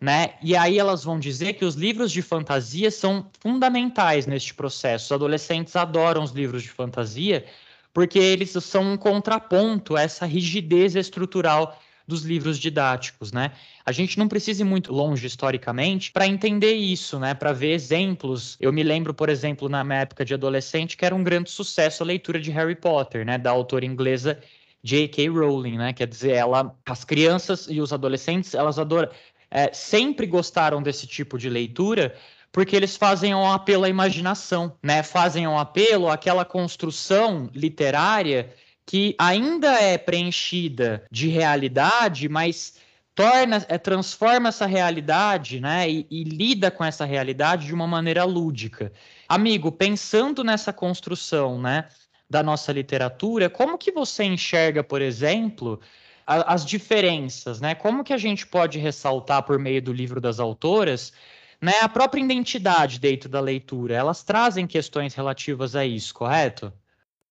Né? 0.00 0.34
E 0.42 0.56
aí 0.56 0.78
elas 0.78 1.04
vão 1.04 1.18
dizer 1.18 1.54
que 1.54 1.64
os 1.64 1.74
livros 1.74 2.10
de 2.10 2.22
fantasia 2.22 2.90
são 2.90 3.30
fundamentais 3.38 4.26
neste 4.26 4.54
processo. 4.54 5.06
Os 5.06 5.12
adolescentes 5.12 5.76
adoram 5.76 6.22
os 6.22 6.30
livros 6.30 6.62
de 6.62 6.70
fantasia 6.70 7.44
porque 7.92 8.18
eles 8.18 8.50
são 8.62 8.92
um 8.92 8.96
contraponto 8.96 9.96
a 9.96 10.02
essa 10.02 10.26
rigidez 10.26 10.96
estrutural 10.96 11.80
dos 12.06 12.22
livros 12.22 12.58
didáticos, 12.58 13.32
né? 13.32 13.52
A 13.84 13.90
gente 13.90 14.18
não 14.18 14.28
precisa 14.28 14.62
ir 14.62 14.64
muito 14.64 14.92
longe 14.92 15.26
historicamente 15.26 16.12
para 16.12 16.26
entender 16.26 16.74
isso, 16.74 17.18
né? 17.18 17.34
Para 17.34 17.52
ver 17.52 17.72
exemplos. 17.72 18.56
Eu 18.60 18.72
me 18.72 18.82
lembro, 18.82 19.12
por 19.12 19.28
exemplo, 19.28 19.68
na 19.68 19.82
minha 19.82 20.00
época 20.00 20.24
de 20.24 20.32
adolescente, 20.32 20.96
que 20.96 21.04
era 21.04 21.14
um 21.14 21.24
grande 21.24 21.50
sucesso 21.50 22.02
a 22.02 22.06
leitura 22.06 22.40
de 22.40 22.50
Harry 22.50 22.76
Potter, 22.76 23.26
né? 23.26 23.36
Da 23.36 23.50
autora 23.50 23.84
inglesa 23.84 24.38
J.K. 24.82 25.28
Rowling, 25.28 25.78
né? 25.78 25.92
Quer 25.92 26.06
dizer, 26.06 26.32
ela, 26.32 26.74
as 26.86 27.04
crianças 27.04 27.66
e 27.68 27.80
os 27.80 27.92
adolescentes, 27.92 28.54
elas 28.54 28.78
adoram, 28.78 29.10
é, 29.50 29.72
sempre 29.72 30.26
gostaram 30.26 30.82
desse 30.82 31.06
tipo 31.06 31.36
de 31.36 31.48
leitura 31.48 32.14
porque 32.52 32.74
eles 32.74 32.96
fazem 32.96 33.34
um 33.34 33.50
apelo 33.50 33.84
à 33.84 33.88
imaginação, 33.88 34.78
né? 34.82 35.02
Fazem 35.02 35.46
um 35.46 35.58
apelo 35.58 36.08
àquela 36.08 36.42
construção 36.42 37.50
literária 37.52 38.50
que 38.86 39.14
ainda 39.18 39.72
é 39.80 39.98
preenchida 39.98 41.04
de 41.10 41.28
realidade, 41.28 42.28
mas 42.28 42.76
torna, 43.14 43.64
é, 43.68 43.76
transforma 43.76 44.48
essa 44.48 44.66
realidade, 44.66 45.60
né? 45.60 45.90
E, 45.90 46.06
e 46.10 46.24
lida 46.24 46.70
com 46.70 46.84
essa 46.84 47.04
realidade 47.04 47.66
de 47.66 47.74
uma 47.74 47.86
maneira 47.86 48.24
lúdica. 48.24 48.92
Amigo, 49.28 49.72
pensando 49.72 50.44
nessa 50.44 50.72
construção, 50.72 51.60
né? 51.60 51.88
Da 52.30 52.42
nossa 52.42 52.72
literatura, 52.72 53.50
como 53.50 53.78
que 53.78 53.92
você 53.92 54.24
enxerga, 54.24 54.82
por 54.82 55.00
exemplo, 55.00 55.80
as 56.26 56.64
diferenças, 56.64 57.60
né? 57.60 57.74
Como 57.74 58.04
que 58.04 58.12
a 58.12 58.18
gente 58.18 58.46
pode 58.46 58.78
ressaltar 58.78 59.42
por 59.44 59.58
meio 59.58 59.82
do 59.82 59.92
livro 59.92 60.20
das 60.20 60.40
autoras 60.40 61.12
né, 61.60 61.72
a 61.80 61.88
própria 61.88 62.22
identidade 62.22 62.98
dentro 63.00 63.28
da 63.28 63.40
leitura, 63.40 63.94
elas 63.94 64.22
trazem 64.22 64.66
questões 64.66 65.14
relativas 65.14 65.74
a 65.74 65.84
isso, 65.84 66.14
correto? 66.14 66.72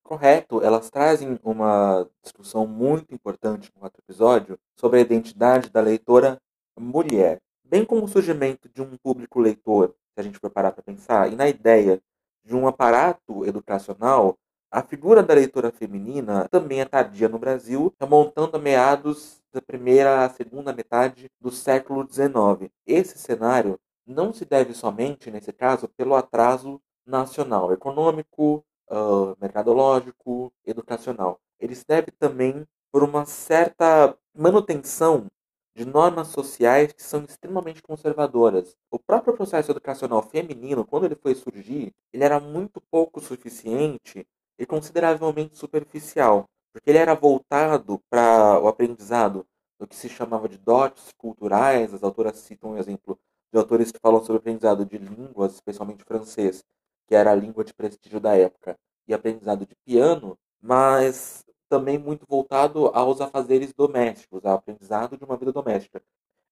Correto, 0.05 0.61
elas 0.61 0.91
trazem 0.91 1.39
uma 1.43 2.07
discussão 2.21 2.67
muito 2.67 3.11
importante 3.11 3.71
no 3.75 3.83
outro 3.83 3.99
episódio 4.05 4.55
sobre 4.79 4.99
a 4.99 5.01
identidade 5.01 5.71
da 5.71 5.81
leitora 5.81 6.39
mulher, 6.79 7.41
bem 7.63 7.83
como 7.83 8.03
o 8.03 8.07
surgimento 8.07 8.69
de 8.69 8.83
um 8.83 8.95
público 8.97 9.39
leitor, 9.39 9.95
se 10.13 10.19
a 10.19 10.21
gente 10.21 10.37
for 10.37 10.51
parar 10.51 10.73
para 10.73 10.83
pensar, 10.83 11.33
e 11.33 11.35
na 11.35 11.47
ideia 11.47 11.99
de 12.43 12.55
um 12.55 12.67
aparato 12.67 13.47
educacional, 13.47 14.37
a 14.69 14.83
figura 14.83 15.23
da 15.23 15.33
leitora 15.33 15.71
feminina 15.71 16.47
também 16.49 16.81
é 16.81 16.85
tardia 16.85 17.27
no 17.27 17.39
Brasil, 17.39 17.91
remontando 17.99 18.57
a 18.57 18.59
meados 18.59 19.41
da 19.51 19.59
primeira 19.59 20.23
à 20.23 20.29
segunda 20.29 20.71
metade 20.71 21.31
do 21.41 21.49
século 21.49 22.07
XIX. 22.07 22.71
Esse 22.85 23.17
cenário 23.17 23.79
não 24.05 24.31
se 24.31 24.45
deve 24.45 24.75
somente, 24.75 25.31
nesse 25.31 25.51
caso, 25.51 25.87
pelo 25.97 26.13
atraso 26.13 26.79
nacional, 27.07 27.73
econômico, 27.73 28.63
uh, 28.89 29.35
mercadológico, 29.39 30.51
educacional. 30.65 31.39
Ele 31.59 31.75
se 31.75 31.85
deve 31.87 32.11
também 32.11 32.65
por 32.91 33.03
uma 33.03 33.25
certa 33.25 34.17
manutenção 34.33 35.27
de 35.75 35.83
normas 35.85 36.29
sociais 36.29 36.93
que 36.93 37.03
são 37.03 37.23
extremamente 37.25 37.81
conservadoras. 37.81 38.75
O 38.89 38.97
próprio 38.97 39.35
processo 39.35 39.71
educacional 39.71 40.21
feminino, 40.21 40.85
quando 40.85 41.05
ele 41.05 41.15
foi 41.15 41.35
surgir, 41.35 41.93
ele 42.13 42.23
era 42.23 42.39
muito 42.39 42.79
pouco 42.89 43.19
suficiente 43.19 44.25
e 44.57 44.65
consideravelmente 44.65 45.57
superficial, 45.57 46.45
porque 46.71 46.89
ele 46.89 46.99
era 46.99 47.13
voltado 47.13 48.01
para 48.09 48.59
o 48.61 48.67
aprendizado 48.67 49.45
do 49.77 49.85
que 49.85 49.95
se 49.95 50.07
chamava 50.07 50.47
de 50.47 50.57
dotes 50.57 51.11
culturais. 51.17 51.93
As 51.93 52.03
autoras 52.03 52.37
citam 52.37 52.71
um 52.71 52.77
exemplo 52.77 53.19
de 53.51 53.59
autores 53.59 53.91
que 53.91 53.99
falam 53.99 54.21
sobre 54.21 54.33
o 54.33 54.39
aprendizado 54.39 54.85
de 54.85 54.97
línguas, 54.97 55.55
especialmente 55.55 56.05
francês, 56.05 56.63
que 57.07 57.15
era 57.15 57.31
a 57.31 57.35
língua 57.35 57.63
de 57.63 57.73
prestígio 57.73 58.19
da 58.19 58.35
época, 58.35 58.77
e 59.07 59.13
aprendizado 59.13 59.65
de 59.65 59.75
piano, 59.85 60.37
mas 60.61 61.45
também 61.69 61.97
muito 61.97 62.25
voltado 62.27 62.87
aos 62.87 63.21
afazeres 63.21 63.73
domésticos, 63.73 64.45
ao 64.45 64.55
aprendizado 64.55 65.17
de 65.17 65.23
uma 65.23 65.37
vida 65.37 65.51
doméstica. 65.51 66.01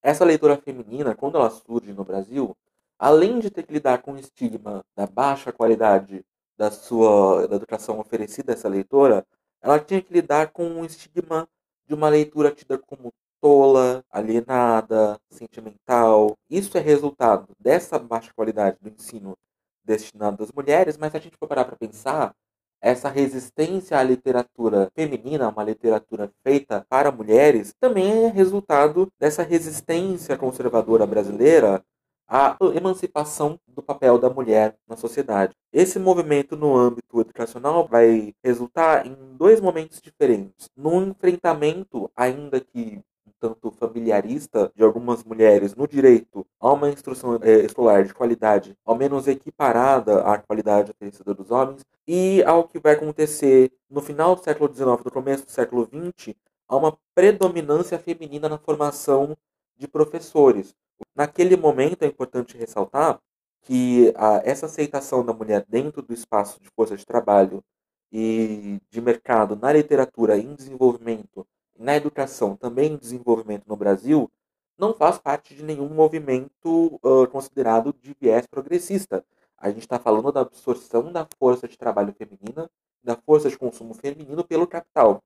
Essa 0.01 0.25
leitura 0.25 0.57
feminina, 0.57 1.15
quando 1.15 1.37
ela 1.37 1.49
surge 1.49 1.93
no 1.93 2.03
Brasil, 2.03 2.55
além 2.99 3.39
de 3.39 3.49
ter 3.49 3.63
que 3.63 3.73
lidar 3.73 4.01
com 4.01 4.13
o 4.13 4.17
estigma 4.17 4.83
da 4.95 5.07
baixa 5.07 5.51
qualidade 5.51 6.25
da 6.57 6.69
sua 6.71 7.47
da 7.47 7.55
educação 7.55 7.99
oferecida 7.99 8.51
a 8.51 8.55
essa 8.55 8.69
leitora, 8.69 9.25
ela 9.61 9.79
tinha 9.79 10.01
que 10.01 10.13
lidar 10.13 10.51
com 10.51 10.65
um 10.65 10.85
estigma 10.85 11.47
de 11.87 11.93
uma 11.93 12.09
leitura 12.09 12.51
tida 12.51 12.77
como 12.77 13.13
tola, 13.41 14.03
alienada, 14.09 15.19
sentimental. 15.29 16.37
Isso 16.49 16.77
é 16.77 16.81
resultado 16.81 17.53
dessa 17.59 17.99
baixa 17.99 18.31
qualidade 18.33 18.77
do 18.81 18.89
ensino 18.89 19.37
destinado 19.83 20.43
às 20.43 20.51
mulheres, 20.51 20.97
mas 20.97 21.11
se 21.11 21.17
a 21.17 21.19
gente 21.19 21.37
for 21.37 21.47
parar 21.47 21.65
para 21.65 21.75
pensar, 21.75 22.33
essa 22.81 23.07
resistência 23.07 23.97
à 23.97 24.03
literatura 24.03 24.91
feminina, 24.93 25.47
uma 25.47 25.63
literatura 25.63 26.29
feita 26.45 26.85
para 26.89 27.11
mulheres, 27.11 27.73
também 27.79 28.25
é 28.25 28.27
resultado 28.27 29.09
dessa 29.17 29.41
resistência 29.41 30.37
conservadora 30.37 31.05
brasileira 31.05 31.81
à 32.27 32.57
emancipação 32.75 33.57
do 33.67 33.81
papel 33.81 34.17
da 34.17 34.29
mulher 34.29 34.75
na 34.85 34.97
sociedade. 34.97 35.53
Esse 35.71 35.97
movimento 35.97 36.57
no 36.57 36.75
âmbito 36.75 37.21
educacional 37.21 37.87
vai 37.87 38.33
resultar 38.43 39.07
em 39.07 39.15
dois 39.37 39.61
momentos 39.61 40.01
diferentes. 40.01 40.69
Num 40.75 41.09
enfrentamento, 41.09 42.11
ainda 42.15 42.59
que 42.59 43.01
tanto 43.43 43.71
familiarista 43.71 44.71
de 44.73 44.81
algumas 44.85 45.21
mulheres 45.21 45.75
no 45.75 45.85
direito 45.85 46.47
a 46.61 46.71
uma 46.71 46.89
instrução 46.89 47.37
é, 47.41 47.65
escolar 47.65 48.05
de 48.05 48.13
qualidade 48.13 48.73
ao 48.85 48.95
menos 48.95 49.27
equiparada 49.27 50.21
à 50.21 50.37
qualidade 50.37 50.91
oferecida 50.91 51.33
dos 51.33 51.51
homens 51.51 51.83
e 52.07 52.41
ao 52.43 52.65
que 52.65 52.79
vai 52.79 52.93
acontecer 52.93 53.69
no 53.89 54.01
final 54.01 54.33
do 54.33 54.41
século 54.41 54.73
XIX, 54.73 55.03
no 55.03 55.11
começo 55.11 55.45
do 55.45 55.51
século 55.51 55.83
XX, 55.83 56.33
a 56.69 56.77
uma 56.77 56.97
predominância 57.13 57.99
feminina 57.99 58.47
na 58.47 58.57
formação 58.57 59.35
de 59.75 59.85
professores. 59.85 60.73
Naquele 61.13 61.57
momento 61.57 62.03
é 62.03 62.07
importante 62.07 62.57
ressaltar 62.57 63.19
que 63.63 64.13
a, 64.15 64.41
essa 64.45 64.67
aceitação 64.67 65.25
da 65.25 65.33
mulher 65.33 65.65
dentro 65.67 66.01
do 66.01 66.13
espaço 66.13 66.61
de 66.61 66.69
força 66.69 66.95
de 66.95 67.05
trabalho 67.05 67.61
e 68.09 68.79
de 68.89 69.01
mercado 69.01 69.57
na 69.57 69.73
literatura 69.73 70.37
em 70.37 70.55
desenvolvimento 70.55 71.45
na 71.77 71.95
educação, 71.95 72.55
também 72.55 72.93
em 72.93 72.97
desenvolvimento 72.97 73.65
no 73.67 73.75
Brasil, 73.75 74.31
não 74.77 74.93
faz 74.93 75.17
parte 75.17 75.55
de 75.55 75.63
nenhum 75.63 75.89
movimento 75.89 76.99
uh, 77.03 77.27
considerado 77.31 77.93
de 78.01 78.15
viés 78.19 78.47
progressista. 78.47 79.23
A 79.57 79.69
gente 79.69 79.81
está 79.81 79.99
falando 79.99 80.31
da 80.31 80.41
absorção 80.41 81.11
da 81.11 81.27
força 81.37 81.67
de 81.67 81.77
trabalho 81.77 82.13
feminina, 82.13 82.69
da 83.03 83.15
força 83.15 83.49
de 83.49 83.57
consumo 83.57 83.93
feminino 83.93 84.43
pelo 84.43 84.67
capital. 84.67 85.21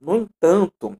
No 0.00 0.16
entanto, 0.16 0.96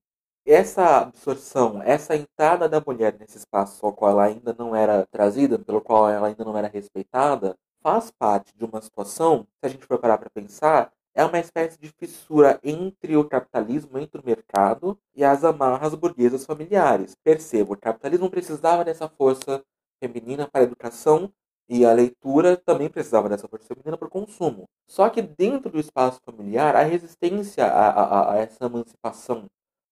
essa 0.47 0.99
absorção, 0.99 1.83
essa 1.83 2.17
entrada 2.17 2.69
da 2.69 2.81
mulher 2.81 3.17
nesse 3.19 3.39
espaço 3.39 3.85
ao 3.85 3.93
qual 3.93 4.11
ela 4.13 4.25
ainda 4.25 4.55
não 4.59 4.77
era 4.77 5.07
trazida, 5.07 5.59
pelo 5.59 5.81
qual 5.81 6.09
ela 6.09 6.29
ainda 6.29 6.45
não 6.45 6.57
era 6.57 6.69
respeitada, 6.69 7.57
faz 7.83 8.11
parte 8.11 8.55
de 8.57 8.65
uma 8.65 8.81
situação, 8.81 9.47
se 9.61 9.67
a 9.67 9.69
gente 9.69 9.87
for 9.87 9.99
parar 9.99 10.19
para 10.19 10.31
pensar, 10.31 10.93
é 11.15 11.25
uma 11.25 11.39
espécie 11.39 11.79
de 11.79 11.89
fissura 11.89 12.61
entre 12.63 13.17
o 13.17 13.25
capitalismo, 13.29 13.99
entre 13.99 14.21
o 14.21 14.25
mercado 14.25 14.99
e 15.15 15.25
as 15.25 15.45
amarras 15.45 15.95
burguesas 15.95 16.45
familiares. 16.45 17.15
Perceba, 17.23 17.75
o 17.75 17.77
capitalismo 17.79 18.31
precisava 18.31 18.85
dessa 18.85 19.09
força 19.09 19.65
feminina 20.01 20.49
para 20.49 20.63
a 20.63 20.65
educação 20.65 21.33
E 21.69 21.85
a 21.87 21.93
leitura 21.93 22.57
também 22.59 22.91
precisava 22.91 23.29
dessa 23.29 23.49
força 23.49 23.67
feminina 23.67 23.97
para 23.97 24.07
o 24.07 24.11
consumo. 24.11 24.69
Só 24.87 25.09
que 25.09 25.23
dentro 25.23 25.71
do 25.71 25.81
espaço 25.81 26.21
familiar, 26.25 26.77
a 26.77 26.83
resistência 26.83 27.65
a, 27.67 27.89
a, 27.89 28.33
a 28.35 28.37
essa 28.39 28.67
emancipação 28.67 29.47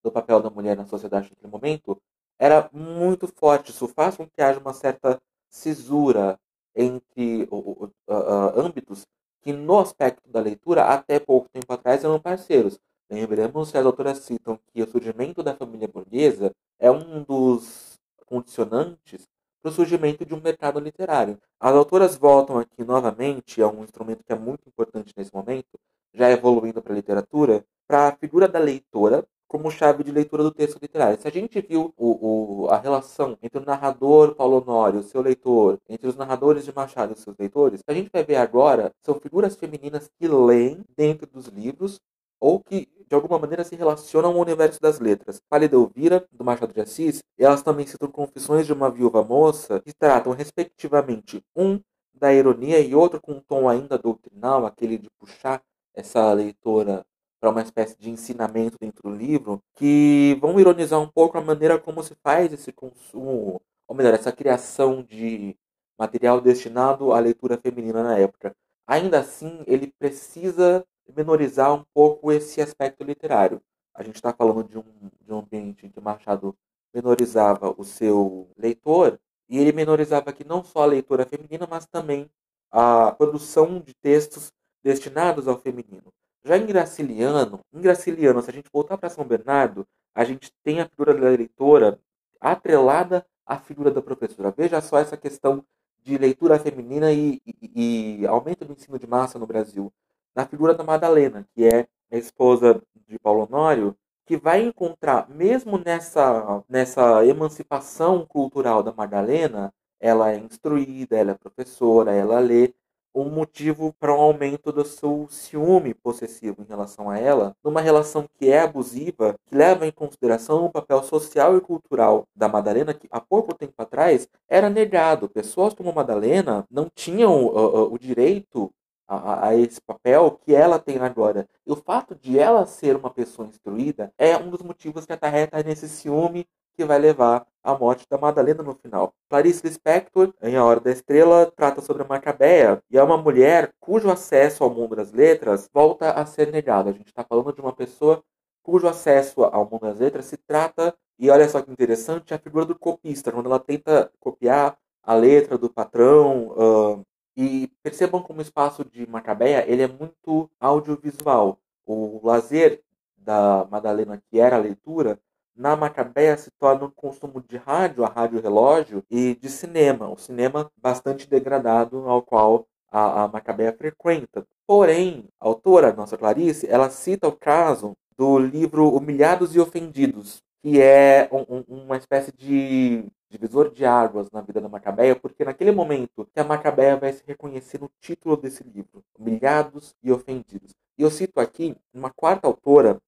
do 0.05 0.13
papel 0.13 0.41
da 0.43 0.51
mulher 0.51 0.77
na 0.77 0.85
sociedade 0.87 1.31
naquele 1.31 1.51
momento 1.51 1.97
era 2.39 2.69
muito 2.73 3.27
forte. 3.29 3.71
Isso 3.71 3.89
faz 3.89 4.17
com 4.17 4.27
que 4.29 4.43
haja 4.43 4.61
uma 4.61 4.75
certa 4.75 5.21
cisura 5.49 6.39
entre 6.75 7.49
uh, 7.51 7.85
uh, 8.09 8.61
âmbitos 8.61 9.07
que, 9.43 9.53
no 9.53 9.79
aspecto 9.79 10.31
da 10.31 10.41
leitura, 10.41 10.85
até 10.85 11.19
pouco 11.19 11.49
tempo 11.49 11.73
atrás 11.73 12.05
eram 12.05 12.21
parceiros. 12.21 12.79
Lembremos 13.11 13.71
que 13.71 13.77
as 13.77 13.85
autoras 13.85 14.19
citam 14.19 14.59
que 14.73 14.83
o 14.83 14.89
surgimento 14.89 15.43
da 15.43 15.55
família 15.55 15.89
burguesa 15.89 16.53
é 16.79 16.91
um 16.91 17.23
dos 17.23 18.01
condicionantes 18.25 19.29
para 19.61 19.71
o 19.71 19.75
surgimento 19.75 20.25
de 20.25 20.35
um 20.35 20.41
mercado 20.41 20.81
literário. 20.81 21.39
As 21.61 21.75
autoras 21.75 22.17
voltam 22.17 22.59
aqui 22.59 22.83
novamente 22.85 23.61
a 23.61 23.69
um 23.69 23.85
instrumento 23.85 24.25
que 24.25 24.33
é 24.33 24.39
muito 24.39 24.67
importante 24.67 25.13
nesse 25.17 25.33
momento, 25.35 25.79
já 26.15 26.31
evoluindo 26.31 26.81
para 26.81 26.93
a 26.93 26.97
literatura, 26.97 27.65
para 27.87 28.09
a 28.09 28.17
figura 28.17 28.49
da 28.49 28.59
leitora 28.59 29.27
como 29.53 29.71
chave 29.71 30.03
de 30.03 30.11
leitura 30.11 30.43
do 30.43 30.51
texto 30.51 30.79
literário. 30.81 31.21
Se 31.21 31.29
a 31.29 31.31
gente 31.31 31.61
viu 31.61 31.93
o, 31.95 32.65
o, 32.65 32.69
a 32.71 32.79
relação 32.79 33.37
entre 33.43 33.59
o 33.59 33.65
narrador 33.65 34.35
Paulo 34.35 34.63
Honório, 34.63 35.01
o 35.01 35.03
seu 35.03 35.21
leitor, 35.21 35.79
entre 35.87 36.09
os 36.09 36.17
narradores 36.17 36.65
de 36.65 36.75
Machado 36.75 37.13
e 37.13 37.21
seus 37.21 37.37
leitores, 37.37 37.83
a 37.87 37.93
gente 37.93 38.09
vai 38.11 38.25
ver 38.25 38.37
agora 38.37 38.91
são 39.03 39.15
figuras 39.21 39.55
femininas 39.55 40.11
que 40.19 40.27
leem 40.27 40.83
dentro 40.97 41.27
dos 41.27 41.49
livros 41.49 42.01
ou 42.41 42.61
que 42.61 42.89
de 43.07 43.15
alguma 43.15 43.39
maneira 43.39 43.63
se 43.63 43.77
relacionam 43.77 44.31
ao 44.31 44.41
universo 44.41 44.81
das 44.81 44.99
letras. 44.99 45.39
Pálida 45.51 45.77
Elvira, 45.77 46.27
do 46.33 46.43
Machado 46.43 46.73
de 46.73 46.81
Assis, 46.81 47.23
elas 47.39 47.63
também 47.63 47.87
citam 47.87 48.11
Confissões 48.11 48.67
de 48.67 48.73
uma 48.73 48.91
Viúva 48.91 49.23
Moça, 49.23 49.81
que 49.81 49.93
tratam, 49.93 50.33
respectivamente, 50.33 51.45
um 51.55 51.79
da 52.15 52.33
ironia 52.33 52.81
e 52.81 52.95
outro 52.95 53.21
com 53.21 53.33
um 53.33 53.41
tom 53.41 53.69
ainda 53.69 53.99
doutrinal, 53.99 54.65
aquele 54.65 54.97
de 54.97 55.11
puxar 55.19 55.61
essa 55.95 56.33
leitora 56.33 57.05
para 57.43 57.51
uma 57.51 57.61
espécie 57.63 57.99
de 57.99 58.09
ensinamento 58.09 58.79
dentro 58.81 59.03
do 59.03 59.17
livro, 59.17 59.61
que 59.75 60.39
vão 60.41 60.61
ironizar 60.61 61.01
um 61.01 61.09
pouco 61.09 61.37
a 61.37 61.41
maneira 61.41 61.77
como 61.77 62.01
se 62.01 62.15
faz 62.23 62.53
esse 62.53 62.71
consumo, 62.71 63.61
ou 63.89 63.97
melhor, 63.97 64.15
essa 64.15 64.31
criação 64.31 65.03
de 65.03 65.57
material 65.99 66.41
destinado 66.41 67.13
à 67.13 67.19
leitura 67.19 67.59
feminina 67.59 68.01
na 68.01 68.17
época. 68.17 68.55
Ainda 68.87 69.19
assim, 69.19 69.65
ele 69.67 69.93
precisa 69.99 70.87
menorizar 71.17 71.75
um 71.75 71.85
pouco 71.93 72.31
esse 72.31 72.61
aspecto 72.61 73.03
literário. 73.03 73.61
A 73.93 74.05
gente 74.05 74.15
está 74.15 74.33
falando 74.33 74.63
de 74.63 74.79
um, 74.79 74.85
de 75.21 75.33
um 75.33 75.39
ambiente 75.41 75.85
em 75.85 75.91
que 75.91 76.01
Machado 76.01 76.57
menorizava 76.95 77.75
o 77.77 77.83
seu 77.83 78.49
leitor, 78.57 79.19
e 79.49 79.59
ele 79.59 79.73
menorizava 79.73 80.31
aqui 80.31 80.45
não 80.45 80.63
só 80.63 80.83
a 80.83 80.87
leitura 80.87 81.27
feminina, 81.27 81.67
mas 81.69 81.87
também 81.87 82.31
a 82.71 83.11
produção 83.11 83.81
de 83.81 83.95
textos 83.95 84.53
destinados 84.85 85.49
ao 85.49 85.59
feminino. 85.59 86.13
Já 86.45 86.57
em 86.57 86.67
Graciliano, 86.67 87.61
em 87.73 87.81
Graciliano, 87.81 88.43
se 88.43 88.51
a 88.51 88.53
gente 88.53 88.71
voltar 88.73 88.99
para 88.99 89.09
São 89.09 89.25
Bernardo, 89.25 89.87
a 90.15 90.25
gente 90.25 90.53
tem 90.63 90.81
a 90.81 90.89
figura 90.89 91.15
da 91.15 91.29
leitora 91.29 91.99
atrelada 92.41 93.25
à 93.47 93.59
figura 93.59 93.91
da 93.91 94.03
professora. 94.03 94.53
Veja 94.57 94.81
só 94.81 94.99
essa 94.99 95.17
questão 95.17 95.65
de 96.03 96.19
leitura 96.19 96.59
feminina 96.59 97.13
e, 97.13 97.41
e, 97.47 98.21
e 98.23 98.27
aumento 98.27 98.65
do 98.65 98.73
ensino 98.73 98.99
de 98.99 99.07
massa 99.07 99.39
no 99.39 99.47
Brasil 99.47 99.93
na 100.35 100.47
figura 100.47 100.75
da 100.75 100.83
Madalena, 100.83 101.47
que 101.55 101.65
é 101.65 101.87
a 102.11 102.17
esposa 102.17 102.83
de 103.07 103.19
Paulo 103.19 103.45
Honório, 103.45 103.97
que 104.27 104.37
vai 104.37 104.63
encontrar, 104.63 105.29
mesmo 105.29 105.79
nessa, 105.79 106.65
nessa 106.69 107.25
emancipação 107.27 108.25
cultural 108.27 108.83
da 108.83 108.93
Madalena, 108.93 109.73
ela 110.01 110.33
é 110.33 110.39
instruída, 110.39 111.17
ela 111.17 111.33
é 111.33 111.35
professora, 111.35 112.13
ela 112.13 112.39
lê, 112.41 112.73
um 113.15 113.29
motivo 113.29 113.95
para 113.99 114.15
um 114.15 114.21
aumento 114.21 114.73
do 114.73 114.85
seu 114.85 115.27
ciúme 115.29 115.95
possessivo 115.95 116.63
em 116.63 116.69
relação 116.69 117.11
a 117.11 117.19
ela, 117.19 117.55
numa 117.63 117.81
relação 117.81 118.29
que 118.39 118.51
é 118.51 118.61
abusiva, 118.61 119.35
que 119.47 119.55
leva 119.55 119.87
em 119.87 119.93
consideração 119.93 120.65
o 120.65 120.71
papel 120.71 121.03
social 121.03 121.57
e 121.57 121.61
cultural 121.61 122.27
da 122.35 122.49
Madalena, 122.49 122.95
que 122.95 123.09
há 123.11 123.21
pouco 123.21 123.55
tempo 123.55 123.75
atrás 123.77 124.29
era 124.49 124.71
negado. 124.71 125.29
Pessoas 125.29 125.75
como 125.75 125.93
Madalena 125.93 126.67
não 126.71 126.89
tinham 126.95 127.47
uh, 127.47 127.85
uh, 127.85 127.93
o 127.93 127.99
direito 127.99 128.73
a, 129.07 129.49
a, 129.49 129.57
esse 129.57 129.81
papel 129.81 130.39
que 130.43 130.55
ela 130.55 130.79
tem 130.79 130.99
agora. 130.99 131.47
E 131.67 131.73
o 131.73 131.77
fato 131.77 132.15
de 132.15 132.39
ela 132.39 132.65
ser 132.67 132.97
uma 132.97 133.11
pessoa 133.11 133.47
instruída 133.47 134.13
é 134.17 134.37
um 134.37 134.49
dos 134.49 134.63
motivos 134.63 135.05
que 135.05 135.13
acarreta 135.13 135.63
nesse 135.63 135.89
ciúme 135.89 136.47
que 136.75 136.85
vai 136.85 136.99
levar 136.99 137.47
à 137.63 137.77
morte 137.77 138.07
da 138.11 138.19
Madalena 138.19 138.63
no 138.63 138.75
final. 138.75 139.15
Clarice 139.29 139.67
Lispector, 139.67 140.33
em 140.43 140.57
A 140.57 140.65
Hora 140.65 140.81
da 140.81 140.91
Estrela, 140.91 141.51
trata 141.55 141.81
sobre 141.81 142.03
a 142.03 142.07
Macabeia 142.07 142.83
e 142.91 142.99
é 142.99 143.03
uma 143.03 143.17
mulher 143.17 143.73
cujo 143.79 144.11
acesso 144.11 144.65
ao 144.65 144.71
mundo 144.71 144.97
das 144.97 145.13
letras 145.13 145.69
volta 145.73 146.13
a 146.13 146.27
ser 146.27 146.51
negado. 146.51 146.89
A 146.89 146.93
gente 146.93 147.09
está 147.09 147.25
falando 147.25 147.53
de 147.53 147.61
uma 147.61 147.73
pessoa 147.73 148.23
cujo 148.63 148.89
acesso 148.89 149.45
ao 149.45 149.69
mundo 149.69 149.83
das 149.83 149.99
letras 149.99 150.27
se 150.27 150.37
trata, 150.37 150.95
e 151.19 151.31
olha 151.31 151.49
só 151.49 151.61
que 151.61 151.71
interessante, 151.71 152.33
a 152.33 152.39
figura 152.39 152.65
do 152.65 152.79
copista, 152.79 153.33
quando 153.33 153.47
ela 153.47 153.59
tenta 153.59 154.11
copiar 154.21 154.77
a 155.03 155.15
letra 155.15 155.59
do 155.59 155.69
patrão, 155.69 156.49
uh, 156.51 157.07
e 157.37 157.69
percebam 157.83 158.23
como 158.23 158.39
o 158.41 158.43
espaço 158.43 158.85
de 158.85 159.09
Macabeia 159.09 159.65
ele 159.69 159.83
é 159.83 159.89
muito 159.89 160.51
audiovisual. 160.61 161.59
O 161.87 162.21
lazer 162.23 162.83
da 163.17 163.67
Madalena, 163.71 164.23
que 164.31 164.39
era 164.39 164.57
a 164.57 164.61
leitura, 164.61 165.19
na 165.55 165.77
Macabeia 165.77 166.37
se 166.37 166.51
torna 166.59 166.87
um 166.87 166.91
consumo 166.91 167.41
de 167.41 167.57
rádio, 167.57 168.05
a 168.05 168.09
rádio 168.09 168.41
relógio, 168.41 169.05
e 169.11 169.35
de 169.35 169.49
cinema, 169.49 170.09
o 170.09 170.17
cinema 170.17 170.71
bastante 170.77 171.29
degradado 171.29 172.09
ao 172.09 172.23
qual 172.23 172.67
a, 172.91 173.25
a 173.25 173.29
Macabeia 173.29 173.73
frequenta. 173.73 174.47
Porém, 174.67 175.25
a 175.41 175.47
autora, 175.47 175.93
nossa 175.93 176.17
Clarice, 176.17 176.67
ela 176.69 176.91
cita 176.91 177.29
o 177.29 177.33
caso 177.33 177.97
do 178.17 178.39
livro 178.39 178.95
Humilhados 178.95 179.55
e 179.55 179.61
Ofendidos, 179.61 180.43
que 180.63 180.81
é 180.81 181.29
um, 181.33 181.57
um, 181.57 181.85
uma 181.85 181.97
espécie 181.97 182.33
de 182.33 183.05
divisor 183.29 183.71
de 183.71 183.85
águas 183.85 184.31
na 184.31 184.43
vida 184.43 184.61
da 184.61 184.69
Macabeia, 184.69 185.17
porque 185.17 185.45
naquele 185.45 185.73
momento 185.73 186.29
que 186.33 186.39
a 186.39 186.45
Macabeia 186.45 186.97
vai 186.97 187.13
se 187.13 187.23
reconhecer 187.27 187.81
no 187.81 187.91
título 187.99 188.37
desse 188.37 188.63
livro, 188.63 189.03
Humilhados 189.19 189.97
e 190.03 190.13
Ofendidos. 190.13 190.75
E 190.99 191.03
eu 191.03 191.11
cito 191.11 191.41
aqui 191.41 191.75
uma 191.93 192.11
quarta 192.11 192.47
autora, 192.47 193.01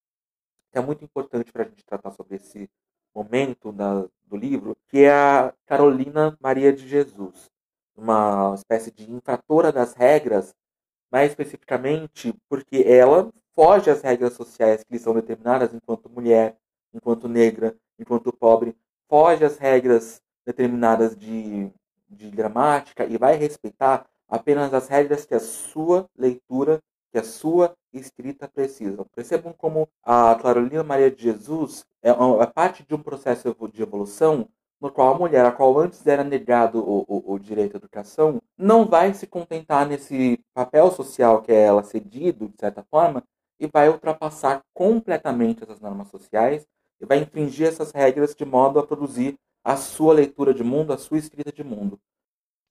que 0.74 0.78
é 0.78 0.82
muito 0.82 1.04
importante 1.04 1.52
para 1.52 1.62
a 1.62 1.68
gente 1.68 1.84
tratar 1.84 2.10
sobre 2.10 2.34
esse 2.34 2.68
momento 3.14 3.70
da, 3.70 4.08
do 4.26 4.36
livro, 4.36 4.76
que 4.88 5.04
é 5.04 5.12
a 5.12 5.54
Carolina 5.66 6.36
Maria 6.40 6.72
de 6.72 6.88
Jesus, 6.88 7.48
uma 7.96 8.52
espécie 8.56 8.90
de 8.90 9.08
infratora 9.08 9.70
das 9.70 9.94
regras, 9.94 10.52
mais 11.12 11.30
especificamente 11.30 12.34
porque 12.48 12.82
ela 12.84 13.32
foge 13.52 13.88
às 13.88 14.02
regras 14.02 14.32
sociais 14.32 14.82
que 14.82 14.92
lhe 14.92 14.98
são 14.98 15.14
determinadas 15.14 15.72
enquanto 15.72 16.10
mulher, 16.10 16.56
enquanto 16.92 17.28
negra, 17.28 17.76
enquanto 17.96 18.32
pobre, 18.32 18.76
foge 19.08 19.44
às 19.44 19.56
regras 19.58 20.20
determinadas 20.44 21.16
de, 21.16 21.70
de 22.08 22.30
gramática 22.30 23.04
e 23.04 23.16
vai 23.16 23.36
respeitar 23.36 24.04
apenas 24.28 24.74
as 24.74 24.88
regras 24.88 25.24
que 25.24 25.36
a 25.36 25.40
sua 25.40 26.10
leitura, 26.18 26.82
que 27.14 27.18
a 27.18 27.22
sua 27.22 27.76
escrita 27.92 28.48
precisa. 28.48 29.06
Percebam 29.14 29.52
como 29.52 29.88
a 30.02 30.34
Carolina 30.34 30.82
Maria 30.82 31.12
de 31.12 31.22
Jesus 31.22 31.86
é, 32.02 32.10
é 32.10 32.46
parte 32.46 32.82
de 32.82 32.92
um 32.92 33.00
processo 33.00 33.54
de 33.72 33.82
evolução 33.82 34.48
no 34.80 34.90
qual 34.90 35.14
a 35.14 35.16
mulher, 35.16 35.46
a 35.46 35.52
qual 35.52 35.78
antes 35.78 36.04
era 36.04 36.24
negado 36.24 36.80
o, 36.80 37.04
o, 37.06 37.34
o, 37.34 37.38
direito 37.38 37.76
à 37.76 37.78
educação, 37.78 38.42
não 38.58 38.84
vai 38.84 39.14
se 39.14 39.28
contentar 39.28 39.86
nesse 39.86 40.40
papel 40.52 40.90
social 40.90 41.40
que 41.40 41.52
é 41.52 41.62
ela 41.62 41.84
cedido, 41.84 42.48
de 42.48 42.58
certa 42.58 42.82
forma, 42.82 43.22
e 43.60 43.68
vai 43.68 43.88
ultrapassar 43.88 44.64
completamente 44.74 45.62
essas 45.62 45.78
normas 45.78 46.08
sociais 46.08 46.66
e 47.00 47.06
vai 47.06 47.18
infringir 47.18 47.68
essas 47.68 47.92
regras 47.92 48.34
de 48.34 48.44
modo 48.44 48.80
a 48.80 48.84
produzir 48.84 49.38
a 49.62 49.76
sua 49.76 50.14
leitura 50.14 50.52
de 50.52 50.64
mundo, 50.64 50.92
a 50.92 50.98
sua 50.98 51.18
escrita 51.18 51.52
de 51.52 51.62
mundo. 51.62 51.96